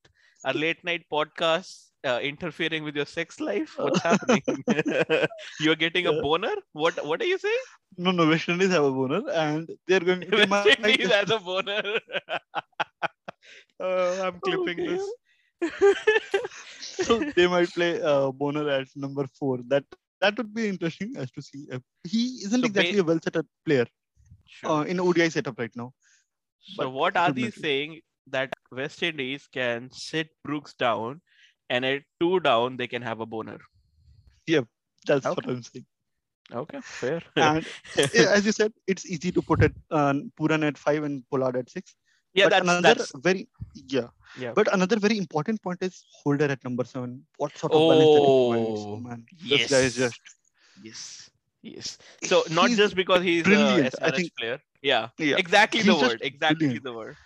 our 0.44 0.52
late 0.52 0.84
night 0.84 1.04
podcast 1.10 1.90
uh, 2.04 2.20
interfering 2.22 2.84
with 2.84 2.94
your 2.94 3.06
sex 3.06 3.40
life? 3.40 3.74
What's 3.78 4.02
happening? 4.02 4.42
You're 5.60 5.76
getting 5.76 6.06
a 6.06 6.12
boner? 6.12 6.54
What 6.72 7.04
what 7.06 7.22
are 7.22 7.26
you 7.26 7.38
saying? 7.38 7.66
no, 7.96 8.10
no. 8.10 8.28
West 8.28 8.48
Indies 8.48 8.70
have 8.70 8.84
a 8.84 8.90
Boner, 8.90 9.22
and 9.32 9.70
they're 9.86 10.00
going. 10.00 10.20
They 10.20 10.44
West 10.44 10.78
Indies 10.78 11.10
has 11.10 11.30
a 11.30 11.38
boner. 11.38 11.82
Uh, 13.80 14.22
I'm 14.22 14.38
clipping 14.40 14.86
this. 14.86 15.02
so 16.80 17.20
they 17.36 17.46
might 17.46 17.72
play 17.72 18.00
uh, 18.02 18.30
Bonner 18.30 18.68
at 18.68 18.88
number 18.96 19.26
four. 19.38 19.58
That 19.68 19.84
that 20.20 20.36
would 20.38 20.54
be 20.54 20.68
interesting 20.68 21.14
as 21.16 21.30
to 21.32 21.42
see. 21.42 21.68
Uh, 21.72 21.78
he 22.04 22.24
isn't 22.44 22.60
So 22.60 22.66
exactly 22.66 22.96
ba- 22.96 23.00
a 23.00 23.04
well 23.04 23.20
set 23.22 23.36
up 23.36 23.46
player 23.66 23.86
Sure. 24.46 24.70
uh, 24.70 24.82
in 24.84 25.00
ODI 25.00 25.28
setup 25.30 25.58
right 25.58 25.74
now. 25.74 25.92
so 26.60 26.74
but 26.76 26.90
what 26.92 27.16
are 27.16 27.28
would 27.28 27.36
these 27.36 27.44
make 27.46 27.56
it- 27.56 27.62
saying 27.62 28.00
that 28.28 28.52
West 28.70 29.02
Indies 29.02 29.46
can 29.52 29.90
sit 29.92 30.30
Brooks 30.44 30.74
down, 30.74 31.20
and 31.68 31.84
at 31.84 32.02
two 32.20 32.40
down 32.40 32.76
they 32.76 32.86
can 32.86 33.02
have 33.02 33.20
a 33.20 33.26
boner? 33.26 33.58
Yeah, 34.46 34.62
that's 35.06 35.26
what 35.26 35.46
I'm 35.48 35.62
saying. 35.62 35.86
Okay, 36.52 36.80
fair. 36.82 37.20
And 37.36 37.66
yeah, 38.14 38.30
as 38.38 38.44
you 38.46 38.52
said, 38.52 38.72
it's 38.86 39.06
easy 39.06 39.32
to 39.32 39.42
put 39.42 39.62
it 39.62 39.72
uh, 39.90 40.12
Pooran 40.38 40.66
at 40.66 40.76
five 40.78 41.02
and 41.02 41.22
Pollard 41.30 41.56
at 41.56 41.70
six. 41.70 41.94
yeah, 42.34 42.44
but 42.46 42.50
that's 42.50 42.62
another 42.64 42.82
that's 42.94 43.12
very 43.26 43.48
yeah. 43.74 44.08
Yeah. 44.38 44.52
But 44.54 44.72
another 44.74 44.98
very 44.98 45.16
important 45.18 45.62
point 45.62 45.82
is 45.82 46.04
Holder 46.22 46.46
at 46.46 46.62
number 46.64 46.84
seven. 46.84 47.24
What 47.36 47.56
sort 47.56 47.72
of 47.72 47.80
balance 47.90 48.14
that 48.14 48.24
provides, 48.24 48.80
Oh, 48.86 48.96
man? 48.96 49.26
This 49.48 49.70
guy 49.70 49.78
is 49.78 49.98
yes. 49.98 50.10
just 50.12 50.20
Yes. 50.82 51.30
Yes. 51.62 51.98
So 52.24 52.42
not 52.50 52.68
He's 52.68 52.76
just 52.78 52.94
because 52.94 53.22
he's 53.22 53.42
brilliant, 53.44 53.94
a 53.94 54.04
I 54.04 54.10
SRH 54.10 54.16
think- 54.16 54.36
player. 54.38 54.58
Yeah. 54.82 55.08
yeah. 55.18 55.36
Exactly 55.38 55.80
the 55.82 55.92
He's 55.92 56.00
just 56.00 56.12
word. 56.12 56.20
Exactly 56.22 56.66
brilliant. 56.66 56.84
the 56.84 56.92
word. 56.92 57.16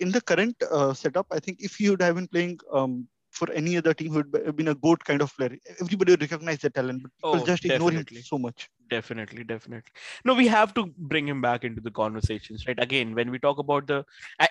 in 0.00 0.10
the 0.10 0.20
current 0.20 0.56
uh, 0.70 0.92
setup, 0.94 1.26
I 1.30 1.38
think 1.40 1.60
if 1.60 1.78
you'd 1.80 2.02
have 2.02 2.14
been 2.16 2.26
playing 2.28 2.58
um, 2.72 3.06
for 3.34 3.50
any 3.52 3.76
other 3.76 3.94
team, 3.94 4.12
who 4.12 4.18
had 4.18 4.56
been 4.56 4.68
a 4.68 4.74
goat 4.74 5.04
kind 5.04 5.22
of 5.22 5.34
player. 5.36 5.56
Everybody 5.80 6.12
would 6.12 6.22
recognize 6.22 6.58
the 6.60 6.70
talent, 6.70 7.02
but 7.02 7.12
people 7.18 7.40
Oh, 7.40 7.44
just 7.44 7.64
ignore 7.64 7.90
definitely. 7.90 8.18
him 8.18 8.24
so 8.24 8.38
much. 8.38 8.70
Definitely, 8.90 9.44
definitely. 9.44 9.90
No, 10.26 10.34
we 10.34 10.46
have 10.46 10.74
to 10.74 10.86
bring 10.98 11.26
him 11.26 11.40
back 11.40 11.64
into 11.64 11.80
the 11.80 11.90
conversations, 11.90 12.66
right? 12.66 12.78
Again, 12.78 13.14
when 13.14 13.30
we 13.30 13.38
talk 13.38 13.58
about 13.58 13.86
the 13.86 14.04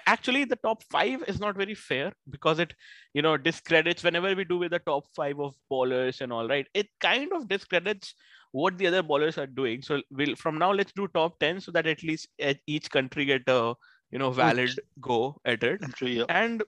actually 0.07 0.43
the 0.43 0.55
top 0.55 0.83
five 0.91 1.23
is 1.27 1.39
not 1.39 1.55
very 1.55 1.75
fair 1.75 2.11
because 2.29 2.59
it, 2.59 2.73
you 3.13 3.21
know, 3.21 3.37
discredits 3.37 4.03
whenever 4.03 4.33
we 4.35 4.43
do 4.43 4.57
with 4.57 4.71
the 4.71 4.79
top 4.79 5.05
five 5.15 5.39
of 5.39 5.55
bowlers 5.69 6.19
and 6.21 6.33
all, 6.33 6.47
right? 6.47 6.67
It 6.73 6.87
kind 6.99 7.31
of 7.31 7.47
discredits 7.47 8.15
what 8.51 8.77
the 8.79 8.87
other 8.87 9.03
bowlers 9.03 9.37
are 9.37 9.47
doing. 9.47 9.83
So 9.83 10.01
we'll 10.11 10.35
from 10.35 10.57
now 10.57 10.71
let's 10.71 10.93
do 10.93 11.07
top 11.09 11.39
ten 11.39 11.61
so 11.61 11.71
that 11.71 11.85
at 11.85 12.01
least 12.03 12.27
e- 12.39 12.55
each 12.65 12.89
country 12.89 13.25
get 13.25 13.43
a 13.47 13.75
you 14.11 14.17
know 14.19 14.31
valid 14.31 14.79
go 14.99 15.39
at 15.45 15.63
it. 15.63 15.81
Entry, 15.83 16.17
yeah. 16.17 16.25
And 16.27 16.63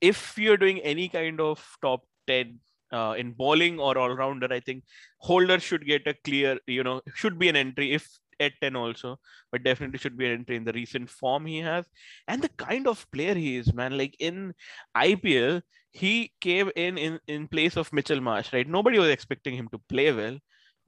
if 0.00 0.36
you're 0.38 0.56
doing 0.56 0.78
any 0.80 1.08
kind 1.08 1.40
of 1.40 1.64
top 1.82 2.02
10 2.26 2.58
uh, 2.92 3.14
in 3.18 3.32
bowling 3.32 3.78
or 3.78 3.98
all 3.98 4.10
rounder, 4.14 4.48
I 4.50 4.60
think 4.60 4.84
Holder 5.18 5.58
should 5.60 5.86
get 5.86 6.06
a 6.06 6.14
clear, 6.24 6.58
you 6.66 6.82
know, 6.84 7.02
should 7.14 7.38
be 7.38 7.48
an 7.48 7.56
entry 7.56 7.92
if 7.92 8.08
at 8.40 8.52
10 8.60 8.76
also, 8.76 9.18
but 9.50 9.64
definitely 9.64 9.98
should 9.98 10.16
be 10.16 10.26
an 10.26 10.32
entry 10.32 10.56
in 10.56 10.64
the 10.64 10.72
recent 10.72 11.10
form 11.10 11.44
he 11.46 11.58
has 11.58 11.84
and 12.28 12.40
the 12.40 12.48
kind 12.50 12.86
of 12.86 13.04
player 13.10 13.34
he 13.34 13.56
is, 13.56 13.74
man. 13.74 13.98
Like 13.98 14.14
in 14.20 14.54
IPL, 14.96 15.62
he 15.90 16.32
came 16.40 16.70
in 16.76 16.96
in, 16.98 17.18
in 17.26 17.48
place 17.48 17.76
of 17.76 17.92
Mitchell 17.92 18.20
Marsh, 18.20 18.52
right? 18.52 18.68
Nobody 18.68 18.98
was 18.98 19.08
expecting 19.08 19.54
him 19.56 19.68
to 19.72 19.78
play 19.88 20.12
well, 20.12 20.38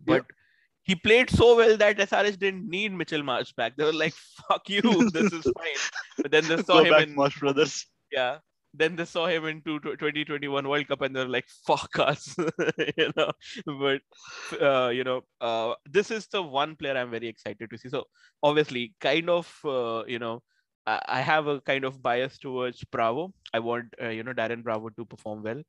but 0.04 0.24
he 0.82 0.94
played 0.94 1.28
so 1.30 1.56
well 1.56 1.76
that 1.76 1.98
SRH 1.98 2.38
didn't 2.38 2.68
need 2.68 2.92
Mitchell 2.92 3.22
Marsh 3.22 3.52
back. 3.52 3.76
They 3.76 3.84
were 3.84 3.92
like, 3.92 4.14
fuck 4.14 4.68
you, 4.68 5.10
this 5.10 5.32
is 5.32 5.42
fine. 5.58 5.80
But 6.18 6.30
then 6.30 6.46
they 6.46 6.56
saw 6.62 6.78
Go 6.78 6.84
him 6.84 6.90
back, 6.90 7.08
in 7.08 7.14
Marsh 7.14 7.38
brothers. 7.38 7.86
yeah 8.12 8.38
then 8.72 8.96
they 8.96 9.04
saw 9.04 9.26
him 9.26 9.46
in 9.46 9.62
2021 9.62 10.68
world 10.68 10.88
cup 10.88 11.00
and 11.02 11.14
they're 11.14 11.28
like 11.28 11.48
fuck 11.66 11.98
us 11.98 12.36
you 12.96 13.10
know 13.16 13.30
but 13.66 14.00
uh, 14.60 14.88
you 14.88 15.04
know 15.04 15.22
uh, 15.40 15.74
this 15.90 16.10
is 16.10 16.26
the 16.28 16.42
one 16.42 16.76
player 16.76 16.96
i'm 16.96 17.10
very 17.10 17.28
excited 17.28 17.68
to 17.70 17.78
see 17.78 17.88
so 17.88 18.04
obviously 18.42 18.94
kind 19.00 19.28
of 19.28 19.52
uh, 19.64 20.02
you 20.06 20.18
know 20.18 20.42
I 20.86 21.00
I 21.16 21.20
have 21.20 21.46
a 21.46 21.60
kind 21.60 21.84
of 21.84 22.02
bias 22.02 22.38
towards 22.38 22.82
Bravo. 22.84 23.32
I 23.54 23.58
want 23.58 23.94
uh, 24.02 24.08
you 24.08 24.22
know 24.22 24.32
Darren 24.32 24.62
Bravo 24.62 24.90
to 24.90 25.04
perform 25.04 25.42
well, 25.42 25.62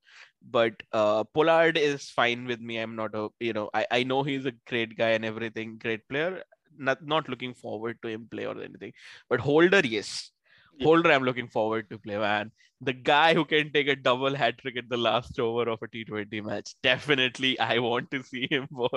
but 0.57 0.73
uh, 0.93 1.23
Pollard 1.25 1.77
is 1.77 2.09
fine 2.09 2.45
with 2.45 2.61
me. 2.61 2.77
I'm 2.77 2.95
not 2.95 3.15
a 3.15 3.29
you 3.39 3.53
know 3.53 3.69
I, 3.73 3.85
I 3.91 4.03
know 4.03 4.23
he's 4.23 4.45
a 4.45 4.53
great 4.67 4.97
guy 4.97 5.09
and 5.11 5.25
everything, 5.25 5.77
great 5.77 6.07
player. 6.07 6.43
Not 6.77 7.05
not 7.05 7.29
looking 7.29 7.53
forward 7.53 7.99
to 8.01 8.07
him 8.07 8.27
play 8.31 8.45
or 8.45 8.59
anything, 8.61 8.93
but 9.29 9.39
Holder 9.39 9.81
yes. 9.83 10.31
Holder, 10.83 11.11
I'm 11.11 11.23
looking 11.23 11.47
forward 11.47 11.89
to 11.89 11.97
play, 11.99 12.17
man. 12.17 12.51
The 12.83 12.93
guy 12.93 13.35
who 13.35 13.45
can 13.45 13.71
take 13.71 13.87
a 13.87 13.95
double 13.95 14.35
hat 14.35 14.57
trick 14.57 14.75
at 14.75 14.89
the 14.89 14.97
last 14.97 15.39
over 15.39 15.69
of 15.69 15.81
a 15.83 15.87
T20 15.87 16.43
match. 16.43 16.73
Definitely, 16.81 17.59
I 17.59 17.77
want 17.77 18.09
to 18.11 18.23
see 18.23 18.47
him 18.49 18.67
for. 18.67 18.89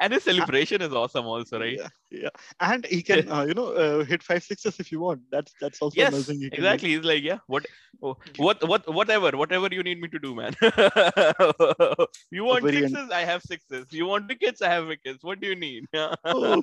And 0.00 0.12
his 0.12 0.24
celebration 0.24 0.82
is 0.82 0.92
awesome, 0.92 1.26
also, 1.26 1.60
right? 1.60 1.78
Yeah, 1.78 1.88
yeah. 2.10 2.28
And 2.58 2.84
he 2.86 3.02
can, 3.02 3.28
uh, 3.30 3.44
you 3.44 3.54
know, 3.54 3.68
uh, 3.72 4.04
hit 4.04 4.24
five 4.24 4.42
sixes 4.42 4.80
if 4.80 4.90
you 4.90 4.98
want. 5.00 5.20
That's 5.30 5.54
that's 5.60 5.80
also 5.80 6.00
Yes, 6.00 6.26
thing 6.26 6.40
he 6.40 6.46
exactly. 6.48 6.88
He's 6.96 7.04
like, 7.04 7.22
yeah, 7.22 7.38
what, 7.46 7.66
oh, 8.02 8.16
what, 8.36 8.66
what, 8.66 8.92
whatever, 8.92 9.36
whatever 9.36 9.68
you 9.70 9.84
need 9.84 10.00
me 10.00 10.08
to 10.08 10.18
do, 10.18 10.34
man. 10.34 10.54
you 12.30 12.44
want 12.44 12.68
sixes? 12.68 13.10
I 13.10 13.20
have 13.20 13.42
sixes. 13.42 13.92
You 13.92 14.06
want 14.06 14.28
wickets? 14.28 14.62
I 14.62 14.70
have 14.70 14.88
wickets. 14.88 15.22
What 15.22 15.40
do 15.40 15.46
you 15.46 15.56
need? 15.56 15.86
Oh, 16.24 16.62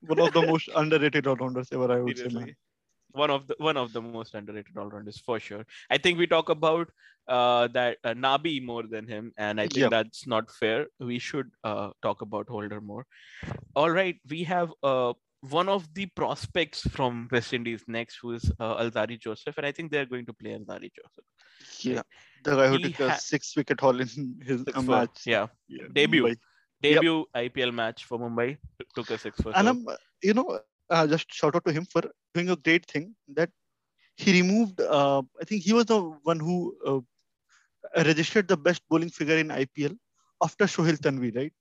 one 0.00 0.20
of 0.20 0.32
the 0.32 0.42
most 0.42 0.68
underrated 0.74 1.26
all-rounders 1.26 1.68
ever, 1.72 1.92
I 1.92 2.00
would 2.00 2.18
say, 2.18 2.28
man. 2.28 2.56
One 3.12 3.30
of 3.30 3.46
the 3.46 3.56
one 3.58 3.76
of 3.76 3.92
the 3.92 4.00
most 4.02 4.34
underrated 4.34 4.68
all-rounders 4.70 5.12
for 5.14 5.32
sure. 5.32 5.56
I 5.90 5.92
think 5.98 6.12
we 6.18 6.26
talk 6.26 6.48
about 6.48 6.88
uh, 7.28 7.68
that 7.68 7.98
uh, 8.04 8.14
Nabi 8.14 8.62
more 8.64 8.82
than 8.84 9.06
him, 9.08 9.32
and 9.36 9.60
I 9.60 9.68
think 9.68 9.82
Yeah. 9.84 9.88
that's 9.90 10.26
not 10.26 10.50
fair. 10.50 10.86
We 10.98 11.18
should 11.18 11.50
uh, 11.64 11.90
talk 12.02 12.22
about 12.22 12.48
Holder 12.48 12.80
more. 12.80 13.06
All 13.74 13.90
right, 13.90 14.18
we 14.28 14.44
have 14.44 14.72
uh, 14.82 15.12
one 15.50 15.68
of 15.68 15.92
the 15.94 16.06
prospects 16.06 16.82
from 16.82 17.28
West 17.32 17.52
Indies 17.52 17.84
next, 17.86 18.18
who 18.22 18.32
is 18.32 18.50
uh, 18.60 18.76
Alzari 18.76 19.18
Joseph, 19.20 19.56
and 19.58 19.66
I 19.66 19.72
think 19.72 19.90
they're 19.90 20.06
going 20.06 20.26
to 20.26 20.32
play 20.32 20.50
Alzari 20.50 20.90
Joseph. 21.00 21.24
Yeah, 21.82 22.02
the 22.44 22.56
guy 22.56 22.68
who 22.68 22.78
He 22.78 22.84
took 22.84 23.00
a 23.00 23.12
six-wicket 23.18 23.80
haul 23.80 24.00
in 24.00 24.08
his 24.44 24.64
a 24.74 24.82
match. 24.82 25.22
yeah, 25.26 25.46
Yeah, 25.68 25.86
Debut. 25.92 26.24
Mumbai. 26.24 26.36
debut 26.80 27.24
IPL 27.34 27.72
match 27.72 28.04
for 28.04 28.18
Mumbai 28.18 28.56
took 28.94 29.10
a 29.10 29.18
six 29.18 29.40
for. 29.40 29.52
And 29.54 29.68
I'm, 29.68 29.88
uh, 29.88 29.96
you 30.22 30.34
know, 30.34 30.60
uh, 30.92 31.06
just 31.08 31.32
shout 31.32 31.56
out 31.56 31.64
to 31.66 31.72
him 31.72 31.86
for 31.92 32.02
doing 32.34 32.50
a 32.50 32.56
great 32.56 32.86
thing 32.86 33.14
that 33.40 33.50
he 34.16 34.32
removed. 34.42 34.80
Uh, 34.80 35.22
I 35.40 35.44
think 35.44 35.62
he 35.64 35.72
was 35.74 35.86
the 35.86 36.00
one 36.32 36.40
who 36.40 36.76
uh, 36.86 38.04
registered 38.04 38.48
the 38.48 38.56
best 38.56 38.82
bowling 38.88 39.10
figure 39.10 39.38
in 39.38 39.50
IPL 39.50 39.92
after 40.42 40.66
Sohail 40.68 40.96
Tanvir, 40.96 41.36
right? 41.36 41.52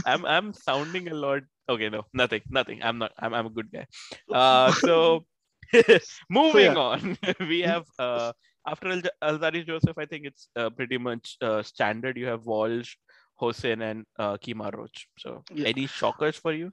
I'm 0.04 0.24
I'm 0.26 0.52
sounding 0.52 1.08
a 1.08 1.14
lot. 1.14 1.42
Okay, 1.68 1.88
no, 1.88 2.04
nothing, 2.12 2.42
nothing. 2.50 2.82
I'm 2.82 2.98
not. 2.98 3.12
I'm 3.18 3.34
I'm 3.34 3.46
a 3.46 3.50
good 3.50 3.70
guy. 3.72 3.86
Uh, 4.32 4.72
so 4.72 5.24
moving 6.30 6.76
yeah. 6.76 6.76
on, 6.76 7.16
we 7.40 7.60
have 7.60 7.86
uh 7.98 8.32
after 8.66 8.88
Al- 8.90 9.16
Alzari 9.22 9.66
Joseph. 9.66 9.98
I 9.98 10.06
think 10.06 10.26
it's 10.26 10.48
uh, 10.56 10.70
pretty 10.70 10.98
much 10.98 11.36
uh, 11.42 11.62
standard. 11.62 12.16
You 12.18 12.26
have 12.26 12.46
Walsh, 12.46 12.96
Hosein, 13.40 13.82
and 13.82 14.04
uh, 14.18 14.36
Kemar 14.36 14.74
Roach. 14.76 15.08
So 15.18 15.44
Yeah. 15.54 15.64
any 15.64 15.86
shockers 15.86 16.36
for 16.36 16.52
you? 16.52 16.72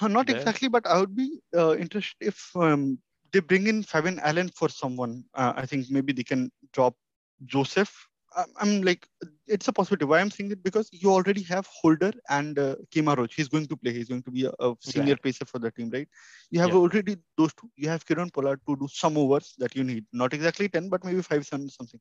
Uh, 0.00 0.08
Not 0.08 0.28
there. 0.28 0.30
exactly, 0.30 0.68
but 0.68 0.86
I 0.86 0.98
would 1.00 1.14
be 1.16 1.40
uh, 1.56 1.76
interested 1.76 2.16
if 2.20 2.50
um, 2.56 2.98
they 3.32 3.40
bring 3.40 3.66
in 3.66 3.82
Fabian 3.82 4.18
Allen 4.20 4.48
for 4.50 4.68
someone. 4.68 5.24
Uh, 5.34 5.52
I 5.56 5.66
think 5.66 5.90
maybe 5.90 6.12
they 6.12 6.24
can 6.24 6.50
drop 6.72 6.96
Joseph. 7.44 8.07
I'm, 8.60 8.82
like, 8.82 9.06
it's 9.46 9.68
a 9.68 9.72
possibility. 9.72 10.04
Why 10.04 10.20
I'm 10.20 10.30
saying 10.30 10.50
it 10.52 10.62
because 10.62 10.88
you 10.92 11.10
already 11.10 11.42
have 11.44 11.66
Holder 11.66 12.12
and 12.28 12.58
uh, 12.58 12.76
Kemar 12.94 13.16
Roach. 13.16 13.34
He's 13.34 13.48
going 13.48 13.66
to 13.66 13.76
play. 13.76 13.92
He's 13.92 14.08
going 14.08 14.22
to 14.22 14.30
be 14.30 14.44
a, 14.44 14.52
a 14.60 14.74
senior 14.80 15.16
pacer 15.16 15.44
for 15.44 15.58
the 15.58 15.70
team, 15.70 15.90
right? 15.90 16.08
You 16.50 16.60
have 16.60 16.72
Yeah. 16.72 16.78
already 16.78 17.16
those 17.36 17.54
two. 17.54 17.70
You 17.76 17.88
have 17.88 18.04
Kieron 18.06 18.32
Pollard 18.32 18.60
to 18.68 18.76
do 18.76 18.88
some 18.90 19.16
overs 19.18 19.54
that 19.58 19.74
you 19.76 19.84
need. 19.84 20.06
Not 20.12 20.32
exactly 20.34 20.68
10, 20.68 20.88
but 20.88 21.04
maybe 21.04 21.22
5, 21.22 21.46
7, 21.46 21.68
something. 21.68 22.00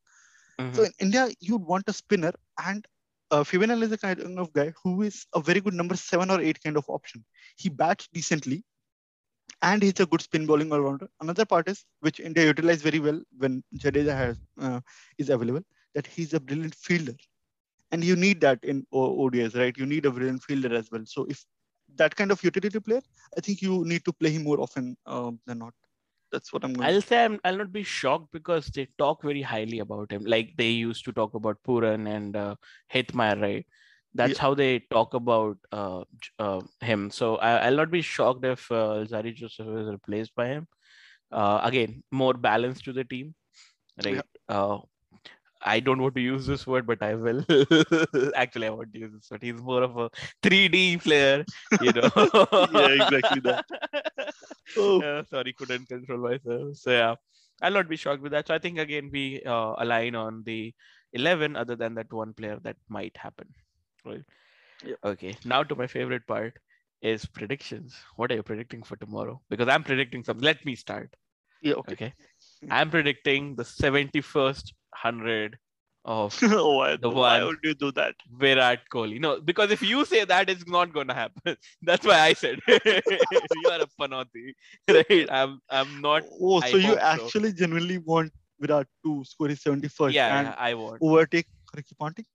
So 0.71 0.84
in 0.84 0.91
India, 1.00 1.30
you'd 1.39 1.63
want 1.63 1.86
a 1.88 1.93
spinner, 1.93 2.32
and 2.63 2.86
uh, 3.32 3.43
Fabian 3.43 3.82
is 3.84 3.91
a 3.91 3.97
kind 3.97 4.19
of 4.39 4.54
guy 4.54 4.73
who 4.84 5.02
is 5.04 5.26
a 5.34 5.39
very 5.41 5.60
good 5.62 5.73
number 5.73 5.95
seven 5.95 6.30
or 6.30 6.39
eight 6.41 6.62
kind 6.63 6.78
of 6.78 6.86
option. 6.89 7.23
He 7.58 7.69
bats 7.69 8.08
decently, 8.13 8.63
and 9.62 9.82
he's 9.82 10.00
a 10.00 10.06
good 10.06 10.21
spin 10.21 10.45
bowling 10.45 10.71
all 10.71 10.82
rounder. 10.82 11.08
Another 11.21 11.45
part 11.45 11.67
is 11.69 11.86
which 12.02 12.19
India 12.19 12.45
utilize 12.45 12.82
very 12.82 13.00
well 13.00 13.21
when 13.38 13.63
Jadeja 13.78 14.15
has 14.15 14.38
uh, 14.60 14.82
is 15.17 15.30
available, 15.30 15.63
that 15.97 16.07
he's 16.07 16.33
a 16.33 16.39
brilliant 16.51 16.75
fielder, 16.75 17.15
and 17.91 18.03
you 18.03 18.15
need 18.15 18.41
that 18.41 18.63
in 18.63 18.86
O- 18.93 19.25
ODIs, 19.25 19.55
right? 19.55 19.77
You 19.77 19.88
need 19.88 20.05
a 20.05 20.12
brilliant 20.12 20.43
fielder 20.43 20.73
as 20.75 20.91
well. 20.91 21.05
So 21.05 21.25
if 21.25 21.45
that 21.95 22.15
kind 22.15 22.31
of 22.31 22.43
utility 22.43 22.79
player, 22.79 23.01
I 23.38 23.41
think 23.41 23.62
you 23.62 23.83
need 23.86 24.05
to 24.05 24.13
play 24.13 24.31
him 24.31 24.43
more 24.43 24.62
often 24.62 24.97
um, 25.05 25.39
than 25.45 25.60
not. 25.60 25.73
That's 26.31 26.53
what 26.53 26.63
I'm 26.65 26.73
going. 26.73 26.88
I'll 26.89 27.01
say 27.01 27.25
I'm, 27.25 27.39
I'll 27.45 27.57
not 27.57 27.71
be 27.73 27.83
shocked 27.83 28.31
because 28.33 28.67
they 28.67 28.88
talk 28.97 29.23
very 29.23 29.41
highly 29.41 29.79
about 29.79 30.12
him. 30.12 30.23
Like 30.25 30.55
they 30.57 30.69
used 30.69 31.05
to 31.05 31.13
talk 31.13 31.33
about 31.33 31.63
Pooran 31.63 32.07
and 32.07 32.36
uh, 32.36 32.55
right? 33.41 33.65
That's 34.13 34.38
how 34.38 34.53
they 34.55 34.79
talk 34.79 35.13
about 35.13 35.57
uh, 35.71 36.03
uh, 36.39 36.62
him. 36.81 37.12
So 37.12 37.38
I, 37.38 37.67
I'll 37.67 37.75
not 37.75 37.91
be 37.91 38.01
shocked 38.01 38.45
if 38.45 38.71
uh, 38.71 39.05
Zari 39.05 39.33
Joseph 39.33 39.67
is 39.67 39.88
replaced 39.89 40.36
by 40.36 40.47
him. 40.47 40.67
Uh, 41.31 41.62
again, 41.63 42.03
more 42.12 42.33
balance 42.33 42.81
to 42.81 42.93
the 42.93 43.03
team, 43.03 43.36
right? 44.03 44.23
Yeah. 44.49 44.62
I 45.67 45.80
don't 45.82 46.01
want 46.01 46.15
to 46.15 46.21
use 46.21 46.45
this 46.47 46.65
word, 46.65 46.88
but 46.88 47.03
I 47.03 47.13
will. 47.15 47.43
Actually, 48.36 48.67
I 48.67 48.69
want 48.69 48.93
to 48.93 48.99
use 48.99 49.12
this 49.13 49.30
word. 49.30 49.43
He's 49.43 49.62
more 49.62 49.84
of 49.84 49.97
a 49.97 50.10
3D 50.41 51.01
player, 51.03 51.45
you 51.82 51.91
know. 51.91 52.10
Yeah, 52.73 53.03
exactly 53.03 53.41
that. 53.41 53.65
Oh. 54.77 55.23
Sorry, 55.30 55.53
couldn't 55.53 55.88
control 55.88 56.19
myself. 56.19 56.75
So 56.75 56.91
yeah, 56.91 57.15
I'll 57.62 57.71
not 57.71 57.89
be 57.89 57.95
shocked 57.95 58.21
with 58.21 58.34
that. 58.34 58.47
So 58.47 58.53
I 58.53 58.60
think 58.60 58.80
again 58.80 59.10
we 59.12 59.41
uh, 59.43 59.73
align 59.77 60.13
on 60.13 60.43
the 60.45 60.73
11, 61.13 61.56
other 61.56 61.75
than 61.75 61.95
that 61.95 62.12
one 62.12 62.34
player 62.34 62.60
that 62.63 62.75
might 62.89 63.15
happen. 63.15 63.47
Right. 64.06 64.23
Yeah. 64.86 64.95
Okay. 65.03 65.36
Now 65.45 65.63
to 65.63 65.75
my 65.75 65.88
favorite 65.88 66.27
part 66.27 66.60
is 67.01 67.25
predictions. 67.25 67.95
What 68.17 68.32
are 68.32 68.36
you 68.36 68.43
predicting 68.43 68.84
for 68.84 68.97
tomorrow? 68.97 69.41
Because 69.49 69.69
I'm 69.69 69.84
predicting 69.84 70.23
something. 70.23 70.43
Let 70.43 70.65
me 70.65 70.75
start. 70.75 71.15
Yeah, 71.62 71.73
okay. 71.75 71.93
Okay. 71.93 72.13
I'm 72.69 72.89
predicting 72.89 73.56
the 73.56 73.63
71st 73.63 74.73
hundred 75.03 75.57
of 76.05 76.36
why, 76.41 76.95
The 76.95 77.10
why 77.10 77.38
one. 77.39 77.47
would 77.47 77.57
you 77.63 77.73
do 77.73 77.91
that? 77.93 78.15
Virat 78.43 78.79
Kohli. 78.93 79.19
No, 79.19 79.41
because 79.41 79.71
if 79.71 79.81
you 79.81 80.05
say 80.05 80.23
that, 80.25 80.49
it's 80.49 80.67
not 80.67 80.93
gonna 80.93 81.13
happen. 81.13 81.57
That's 81.81 82.05
why 82.05 82.19
I 82.19 82.33
said 82.33 82.60
you 82.67 83.69
are 83.71 83.81
a 83.81 83.88
panoti, 84.01 84.53
right? 84.89 85.27
I'm 85.29 85.60
I'm 85.69 86.01
not. 86.01 86.23
Oh, 86.41 86.62
I 86.62 86.71
so 86.71 86.77
you 86.77 86.95
hope 86.95 86.99
so. 86.99 87.25
actually 87.25 87.53
genuinely 87.53 87.97
want 87.97 88.31
Virat 88.62 88.88
to 89.05 89.23
score 89.25 89.49
his 89.49 89.60
71st 89.63 90.13
Yeah, 90.13 90.39
and 90.39 90.47
I 90.57 90.73
want. 90.75 90.99
overtake 91.01 91.47
Ricky 91.75 91.95
Ponting? 91.99 92.25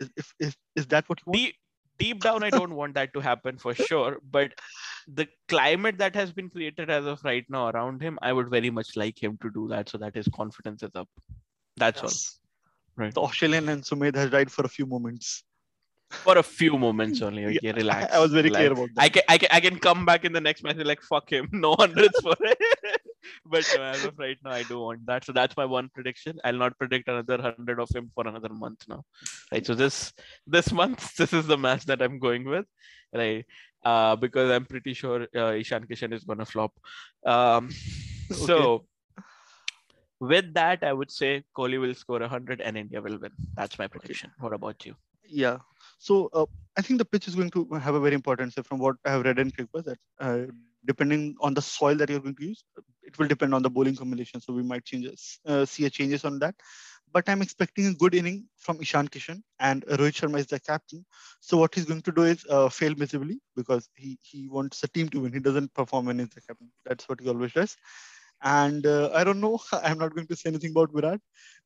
Is, 0.00 0.10
if, 0.16 0.34
is, 0.40 0.56
is 0.74 0.86
that 0.88 1.08
what 1.08 1.20
you 1.20 1.30
want? 1.30 1.36
Deep, 1.38 1.54
deep 1.98 2.20
down, 2.20 2.42
I 2.42 2.50
don't 2.50 2.74
want 2.74 2.94
that 2.94 3.14
to 3.14 3.20
happen 3.20 3.56
for 3.56 3.74
sure. 3.74 4.18
But 4.30 4.52
the 5.06 5.26
climate 5.48 5.98
that 5.98 6.14
has 6.14 6.32
been 6.32 6.50
created 6.50 6.90
as 6.90 7.06
of 7.06 7.24
right 7.24 7.44
now 7.48 7.68
around 7.70 8.02
him, 8.02 8.18
I 8.20 8.32
would 8.32 8.50
very 8.50 8.70
much 8.70 8.96
like 8.96 9.22
him 9.22 9.38
to 9.42 9.50
do 9.50 9.68
that 9.68 9.88
so 9.88 9.98
that 9.98 10.14
his 10.14 10.28
confidence 10.28 10.82
is 10.82 10.90
up. 10.94 11.08
That's 11.76 12.02
Yes. 12.02 12.38
all. 12.96 13.04
Right. 13.04 13.14
The 13.14 13.20
Australian 13.20 13.68
and 13.68 13.82
Sumedh 13.82 14.14
has 14.16 14.30
died 14.30 14.50
for 14.50 14.64
a 14.64 14.68
few 14.68 14.86
moments. 14.86 15.44
For 16.10 16.38
a 16.38 16.42
few 16.42 16.78
moments 16.78 17.20
only. 17.20 17.44
Okay, 17.46 17.58
Yeah, 17.62 17.72
relax. 17.72 18.12
I 18.14 18.18
was 18.20 18.30
very 18.30 18.44
relax. 18.48 18.60
clear 18.60 18.72
about 18.72 18.88
that. 18.94 19.02
I 19.02 19.08
can, 19.08 19.22
I 19.28 19.38
can 19.38 19.48
I 19.52 19.60
can 19.60 19.78
come 19.78 20.06
back 20.06 20.24
in 20.24 20.32
the 20.32 20.40
next 20.40 20.62
match 20.62 20.76
and 20.76 20.86
like 20.86 21.02
fuck 21.02 21.30
him. 21.30 21.48
No 21.52 21.74
hundreds 21.78 22.18
for 22.20 22.34
it. 22.40 22.58
but 23.44 23.68
no, 23.76 23.82
as 23.82 24.04
of 24.04 24.16
right 24.18 24.38
now, 24.44 24.52
I 24.52 24.62
do 24.62 24.78
want 24.78 25.04
that. 25.06 25.24
So 25.24 25.32
that's 25.32 25.56
my 25.56 25.64
one 25.64 25.90
prediction. 25.92 26.38
I'll 26.44 26.54
not 26.64 26.78
predict 26.78 27.08
another 27.08 27.42
hundred 27.42 27.80
of 27.80 27.90
him 27.94 28.10
for 28.14 28.26
another 28.26 28.50
month 28.50 28.84
now. 28.88 29.02
Right. 29.52 29.66
So 29.66 29.74
this 29.74 30.12
this 30.46 30.72
month, 30.72 31.16
this 31.20 31.32
is 31.32 31.46
the 31.48 31.58
match 31.58 31.84
that 31.86 32.00
I'm 32.00 32.18
going 32.20 32.44
with. 32.44 32.66
Right. 33.12 33.44
Uh, 33.84 34.14
because 34.16 34.50
I'm 34.50 34.64
pretty 34.64 34.94
sure 34.94 35.26
uh, 35.36 35.52
Ishan 35.54 35.86
Kishan 35.86 36.14
is 36.14 36.24
gonna 36.24 36.46
flop. 36.46 36.72
Um, 37.26 37.70
so 38.30 38.86
with 40.20 40.54
that, 40.54 40.82
I 40.82 40.92
would 40.92 41.10
say 41.10 41.44
Kohli 41.56 41.80
will 41.80 41.94
score 41.94 42.20
100 42.20 42.60
and 42.60 42.76
India 42.76 43.00
will 43.00 43.18
win. 43.18 43.32
That's 43.54 43.78
my 43.78 43.86
prediction. 43.86 44.30
What 44.40 44.52
about 44.52 44.84
you? 44.86 44.94
Yeah. 45.28 45.58
So 45.98 46.30
uh, 46.32 46.46
I 46.76 46.82
think 46.82 46.98
the 46.98 47.04
pitch 47.04 47.28
is 47.28 47.34
going 47.34 47.50
to 47.50 47.68
have 47.74 47.94
a 47.94 48.00
very 48.00 48.14
important 48.14 48.52
say 48.52 48.62
from 48.62 48.78
what 48.78 48.96
I 49.04 49.10
have 49.10 49.24
read 49.24 49.38
in 49.38 49.50
cricket 49.50 49.84
that 49.84 49.98
uh, 50.20 50.52
depending 50.84 51.34
on 51.40 51.54
the 51.54 51.62
soil 51.62 51.96
that 51.96 52.08
you're 52.08 52.20
going 52.20 52.36
to 52.36 52.46
use, 52.46 52.64
it 53.02 53.18
will 53.18 53.28
depend 53.28 53.54
on 53.54 53.62
the 53.62 53.70
bowling 53.70 53.96
combination. 53.96 54.40
So 54.40 54.52
we 54.52 54.62
might 54.62 54.84
changes, 54.84 55.38
uh, 55.46 55.64
see 55.64 55.84
a 55.86 55.90
changes 55.90 56.24
on 56.24 56.38
that. 56.40 56.54
But 57.12 57.28
I'm 57.28 57.40
expecting 57.40 57.86
a 57.86 57.94
good 57.94 58.14
inning 58.14 58.46
from 58.58 58.80
Ishan 58.80 59.08
Kishan 59.08 59.42
and 59.60 59.86
Rohit 59.86 60.20
Sharma 60.20 60.38
is 60.38 60.46
the 60.46 60.60
captain. 60.60 61.04
So 61.40 61.56
what 61.56 61.74
he's 61.74 61.86
going 61.86 62.02
to 62.02 62.12
do 62.12 62.24
is 62.24 62.44
uh, 62.50 62.68
fail 62.68 62.94
miserably 62.96 63.40
because 63.54 63.88
he 63.94 64.18
he 64.22 64.48
wants 64.48 64.80
the 64.80 64.88
team 64.88 65.08
to 65.10 65.20
win. 65.20 65.32
He 65.32 65.40
doesn't 65.40 65.72
perform 65.72 66.06
when 66.06 66.18
he's 66.18 66.30
the 66.30 66.40
captain. 66.40 66.70
That's 66.84 67.08
what 67.08 67.20
he 67.20 67.28
always 67.28 67.52
does. 67.52 67.76
And 68.42 68.86
uh, 68.86 69.10
I 69.14 69.24
don't 69.24 69.40
know. 69.40 69.58
I'm 69.72 69.98
not 69.98 70.14
going 70.14 70.26
to 70.28 70.36
say 70.36 70.50
anything 70.50 70.70
about 70.72 70.92
Virat, 70.92 71.20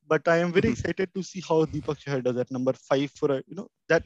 but 0.08 0.26
I 0.28 0.38
am 0.38 0.52
very 0.52 0.68
Mhm. 0.68 0.72
excited 0.72 1.14
to 1.14 1.22
see 1.22 1.42
how 1.46 1.64
Deepak 1.64 1.98
Chahar 2.04 2.22
does 2.22 2.36
at 2.36 2.50
number 2.50 2.72
five 2.72 3.10
for 3.12 3.32
a 3.32 3.42
you 3.46 3.54
know 3.56 3.68
that 3.88 4.04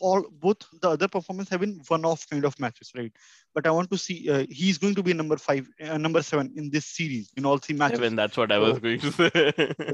all 0.00 0.22
both 0.44 0.56
the 0.82 0.88
other 0.90 1.06
performance 1.06 1.48
have 1.50 1.60
been 1.60 1.80
one-off 1.86 2.28
kind 2.28 2.44
of 2.44 2.58
matches, 2.58 2.90
right? 2.96 3.12
But 3.54 3.66
I 3.68 3.70
want 3.70 3.88
to 3.92 3.98
see 3.98 4.28
uh, 4.28 4.44
he's 4.50 4.78
going 4.78 4.96
to 4.96 5.02
be 5.02 5.12
number 5.12 5.36
five, 5.36 5.68
uh, 5.80 5.96
number 5.98 6.22
seven 6.22 6.52
in 6.56 6.70
this 6.70 6.86
series 6.86 7.30
in 7.36 7.46
all 7.46 7.58
three 7.58 7.76
matches. 7.76 8.00
Even 8.00 8.16
that's 8.16 8.36
what 8.36 8.50
I 8.50 8.58
was 8.58 8.74
So- 8.74 8.80
going 8.80 9.00
to 9.00 9.12
say. 9.12 9.30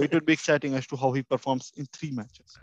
It 0.06 0.12
would 0.14 0.24
be 0.24 0.32
exciting 0.32 0.74
as 0.74 0.87
to 0.87 0.96
how 0.96 1.12
he 1.12 1.22
performs 1.22 1.72
in 1.76 1.85
three 1.92 2.11
matches. 2.11 2.56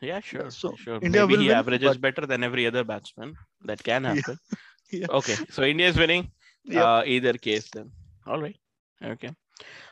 yeah, 0.00 0.18
sure. 0.18 0.50
so 0.50 0.74
sure. 0.76 0.98
India 1.00 1.24
Maybe 1.26 1.42
he 1.42 1.48
win, 1.48 1.56
averages 1.58 1.90
but- 1.96 2.00
better 2.00 2.26
than 2.26 2.42
every 2.42 2.66
other 2.66 2.82
batsman. 2.82 3.36
That 3.64 3.82
can 3.84 4.04
happen. 4.10 4.38
Yeah. 4.90 5.06
Okay. 5.18 5.36
So 5.48 5.62
India 5.62 5.88
is 5.88 5.96
winning. 5.96 6.30
Uh, 6.70 7.02
either 7.06 7.32
case 7.34 7.68
then. 7.72 7.90
All 8.26 8.40
right. 8.40 8.56
Okay. 9.02 9.30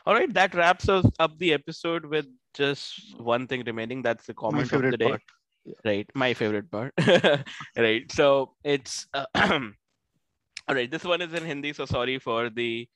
All 0.05 0.13
right. 0.13 0.33
That 0.33 0.55
wraps 0.55 0.89
us 0.89 1.05
up 1.19 1.37
the 1.37 1.53
episode 1.53 2.05
with 2.05 2.25
just 2.53 3.19
one 3.19 3.47
thing 3.47 3.63
remaining. 3.65 4.01
That's 4.01 4.25
the 4.25 4.33
comment 4.33 4.71
of 4.73 4.81
the 4.81 4.97
day. 4.97 5.09
part. 5.09 5.21
right 5.85 6.09
my 6.15 6.33
favorite 6.33 6.69
part 6.71 6.93
right 7.77 8.11
so 8.11 8.55
it's 8.63 9.07
uh, 9.13 9.25
all 10.67 10.75
right 10.75 10.89
this 10.89 11.03
one 11.03 11.21
is 11.21 11.33
in 11.33 11.45
hindi 11.45 11.73
so 11.73 11.85
sorry 11.85 12.17
for 12.17 12.49
the 12.49 12.87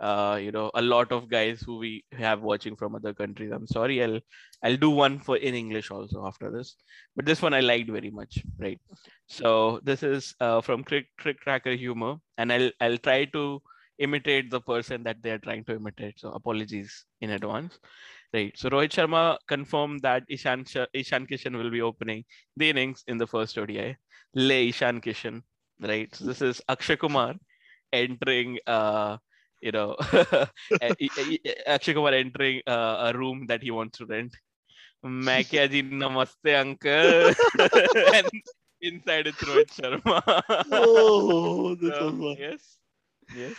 uh 0.00 0.38
you 0.42 0.50
know 0.50 0.70
a 0.74 0.82
lot 0.82 1.12
of 1.12 1.28
guys 1.28 1.60
who 1.60 1.78
we 1.78 2.04
have 2.12 2.42
watching 2.42 2.76
from 2.76 2.94
other 2.94 3.12
countries 3.12 3.52
i'm 3.52 3.66
sorry 3.66 4.02
i'll 4.02 4.20
i'll 4.64 4.76
do 4.76 4.90
one 4.90 5.18
for 5.18 5.36
in 5.36 5.54
english 5.54 5.90
also 5.90 6.26
after 6.26 6.50
this 6.50 6.74
but 7.16 7.26
this 7.26 7.42
one 7.42 7.54
i 7.54 7.60
liked 7.60 7.90
very 7.90 8.10
much 8.10 8.38
right 8.58 8.80
so 9.28 9.80
this 9.82 10.02
is 10.02 10.34
uh, 10.40 10.60
from 10.60 10.84
crick 10.84 11.06
trick 11.18 11.40
tracker 11.40 11.74
humor 11.74 12.16
and 12.38 12.52
i'll 12.52 12.70
i'll 12.80 12.98
try 12.98 13.24
to 13.26 13.60
imitate 13.99 14.49
the 14.51 14.59
person 14.61 15.03
that 15.03 15.21
they 15.23 15.31
are 15.31 15.37
trying 15.39 15.63
to 15.63 15.75
imitate 15.75 16.19
so 16.19 16.29
apologies 16.31 17.05
in 17.21 17.29
advance 17.31 17.79
right 18.33 18.57
so 18.61 18.69
rohit 18.69 18.95
sharma 18.97 19.21
confirmed 19.47 20.01
that 20.07 20.23
ishan 20.37 20.65
Sh- 20.65 20.91
ishan 20.93 21.25
kishan 21.27 21.55
will 21.61 21.71
be 21.77 21.81
opening 21.81 22.23
the 22.57 22.69
innings 22.69 23.03
in 23.07 23.17
the 23.17 23.27
first 23.27 23.57
ODI. 23.57 23.95
Le 24.37 24.55
Ishan 24.69 24.99
Kishan, 24.99 25.41
right? 25.79 26.13
So 26.13 26.25
this 26.25 26.41
is 26.41 26.61
Akshay 26.67 26.97
Kumar 26.97 27.35
entering, 27.93 28.57
uh, 28.67 29.15
you 29.61 29.71
know, 29.71 29.95
Akshay 30.81 31.93
Kumar 31.93 32.13
entering 32.13 32.61
uh, 32.67 33.11
a 33.13 33.17
room 33.17 33.45
that 33.47 33.63
he 33.63 33.71
wants 33.71 33.97
to 33.99 34.05
rent. 34.05 34.35
मैं 35.05 35.43
क्या 35.45 35.65
जी 35.71 35.81
नमस्ते 36.03 36.53
uncle 36.59 37.33
and 38.13 38.29
inside 38.81 39.27
it's 39.27 39.43
Rohit 39.43 39.71
Sharma. 39.77 40.41
Oh, 40.71 41.75
this 41.75 41.93
So, 41.95 42.05
was 42.07 42.19
one. 42.27 42.37
yes, 42.37 42.77
yes. 43.33 43.53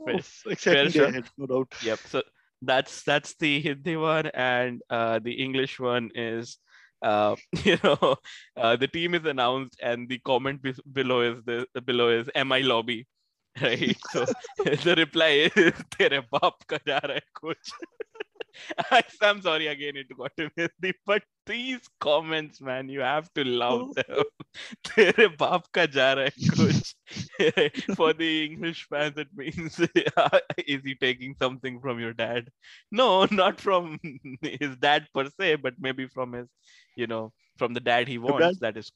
Oh, 0.00 0.18
exciting 0.50 0.86
day 0.86 0.90
sure. 0.90 1.06
ahead, 1.06 1.24
no 1.38 1.46
doubt. 1.46 1.72
Yep. 1.82 1.98
So 2.06 2.22
that's 2.60 3.02
that's 3.02 3.34
the 3.36 3.60
Hindi 3.60 3.96
one, 3.96 4.26
and 4.34 4.82
uh, 4.90 5.18
the 5.18 5.32
English 5.32 5.78
one 5.80 6.10
is, 6.14 6.58
uh, 7.02 7.36
you 7.64 7.78
know, 7.84 8.16
uh, 8.56 8.76
the 8.76 8.88
team 8.88 9.14
is 9.14 9.24
announced, 9.24 9.78
and 9.82 10.08
the 10.08 10.18
comment 10.18 10.62
be- 10.62 10.74
below 10.92 11.20
is 11.22 11.44
the 11.44 11.66
below 11.84 12.08
is 12.08 12.28
"Am 12.34 12.52
I 12.52 12.60
lobby?" 12.60 13.06
Right. 13.60 13.96
So 14.10 14.24
the 14.64 14.94
reply 14.96 15.50
is 15.54 15.74
"तेरे 15.98 16.20
बाप 16.32 16.62
का 16.68 16.78
जा 16.86 16.98
रहा 16.98 17.14
है 17.14 17.22
कुछ." 17.34 17.72
I'm 19.21 19.41
sorry 19.41 19.67
again, 19.67 19.97
it 19.97 20.07
got 20.17 20.31
away. 20.39 20.93
But 21.05 21.23
these 21.45 21.81
comments, 21.99 22.61
man, 22.61 22.89
you 22.89 23.01
have 23.01 23.31
to 23.33 23.43
love 23.43 23.89
oh. 23.89 23.93
them. 23.93 24.23
तेरे 24.87 25.27
बाप 25.37 25.65
का 25.77 25.87
For 27.95 28.13
the 28.13 28.45
English 28.45 28.87
fans, 28.89 29.17
it 29.17 29.27
means 29.35 29.79
is 30.67 30.81
he 30.83 30.95
taking 30.95 31.35
something 31.41 31.79
from 31.79 31.99
your 31.99 32.13
dad? 32.13 32.49
No, 32.91 33.25
not 33.31 33.59
from 33.59 33.99
his 34.41 34.75
dad 34.77 35.07
per 35.13 35.29
se, 35.39 35.55
but 35.55 35.73
maybe 35.79 36.07
from 36.07 36.33
his, 36.33 36.47
you 36.95 37.07
know, 37.07 37.31
from 37.57 37.73
the 37.73 37.79
dad 37.79 38.07
he 38.07 38.17
wants. 38.17 38.59
That 38.59 38.77
is 38.77 38.91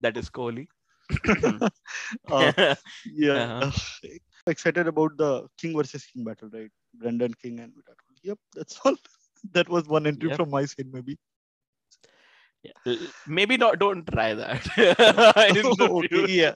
that 0.00 0.16
is 0.16 0.30
Kohli. 0.30 0.66
uh, 1.28 1.68
hmm. 2.28 2.72
yeah. 3.12 3.32
Uh-huh. 3.32 3.70
Excited 4.46 4.88
about 4.88 5.16
the 5.16 5.46
King 5.58 5.76
versus 5.76 6.04
King 6.06 6.24
battle, 6.24 6.50
right? 6.52 6.70
Brandon 6.94 7.32
King 7.42 7.60
and 7.60 7.72
Virat 7.72 7.96
Yep, 8.24 8.38
that's 8.54 8.80
all. 8.84 8.96
that 9.52 9.68
was 9.68 9.86
one 9.86 10.06
entry 10.06 10.30
Yep. 10.30 10.36
from 10.38 10.50
my 10.50 10.64
side, 10.64 10.86
maybe. 10.92 11.18
Yeah. 12.62 12.96
Maybe 13.26 13.56
not. 13.58 13.78
Don't 13.78 14.06
try 14.06 14.34
that. 14.34 14.62
The 14.76 15.88
Okay, 15.90 16.32
yeah. 16.32 16.54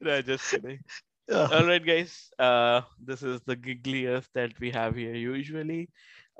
no, 0.00 0.20
just 0.22 0.50
kidding. 0.50 0.80
Yeah. 1.28 1.48
All 1.52 1.66
right, 1.66 1.84
guys. 1.84 2.30
Uh, 2.38 2.80
this 3.04 3.22
is 3.22 3.40
the 3.46 3.56
giggliest 3.56 4.26
that 4.34 4.58
we 4.58 4.70
have 4.72 4.96
here. 4.96 5.14
Usually, 5.14 5.88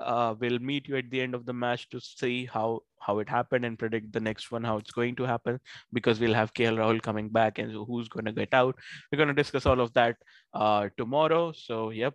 uh, 0.01 0.35
we'll 0.37 0.59
meet 0.59 0.89
you 0.89 0.97
at 0.97 1.09
the 1.09 1.21
end 1.21 1.33
of 1.33 1.45
the 1.45 1.53
match 1.53 1.87
to 1.91 2.01
see 2.01 2.45
how 2.45 2.81
how 2.99 3.19
it 3.19 3.29
happened 3.29 3.65
and 3.65 3.79
predict 3.79 4.11
the 4.11 4.19
next 4.19 4.51
one 4.51 4.63
how 4.63 4.77
it's 4.77 4.91
going 4.91 5.15
to 5.15 5.23
happen 5.23 5.59
because 5.93 6.19
we'll 6.19 6.33
have 6.33 6.53
KL 6.53 6.77
Rahul 6.81 7.01
coming 7.01 7.29
back 7.29 7.57
and 7.59 7.71
who's 7.71 8.09
going 8.09 8.25
to 8.25 8.33
get 8.33 8.53
out. 8.53 8.75
We're 9.11 9.17
going 9.17 9.29
to 9.35 9.41
discuss 9.43 9.65
all 9.65 9.79
of 9.79 9.93
that 9.93 10.17
uh, 10.53 10.89
tomorrow. 10.97 11.53
So, 11.53 11.89
yep. 11.91 12.13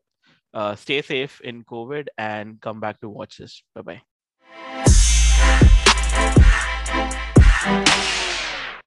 Uh, 0.55 0.75
stay 0.75 1.03
safe 1.03 1.41
in 1.43 1.65
COVID 1.65 2.09
and 2.19 2.61
come 2.61 2.81
back 2.81 3.01
to 3.01 3.09
watch 3.09 3.39
this. 3.39 3.63
Bye 3.75 3.83
bye. 3.83 4.16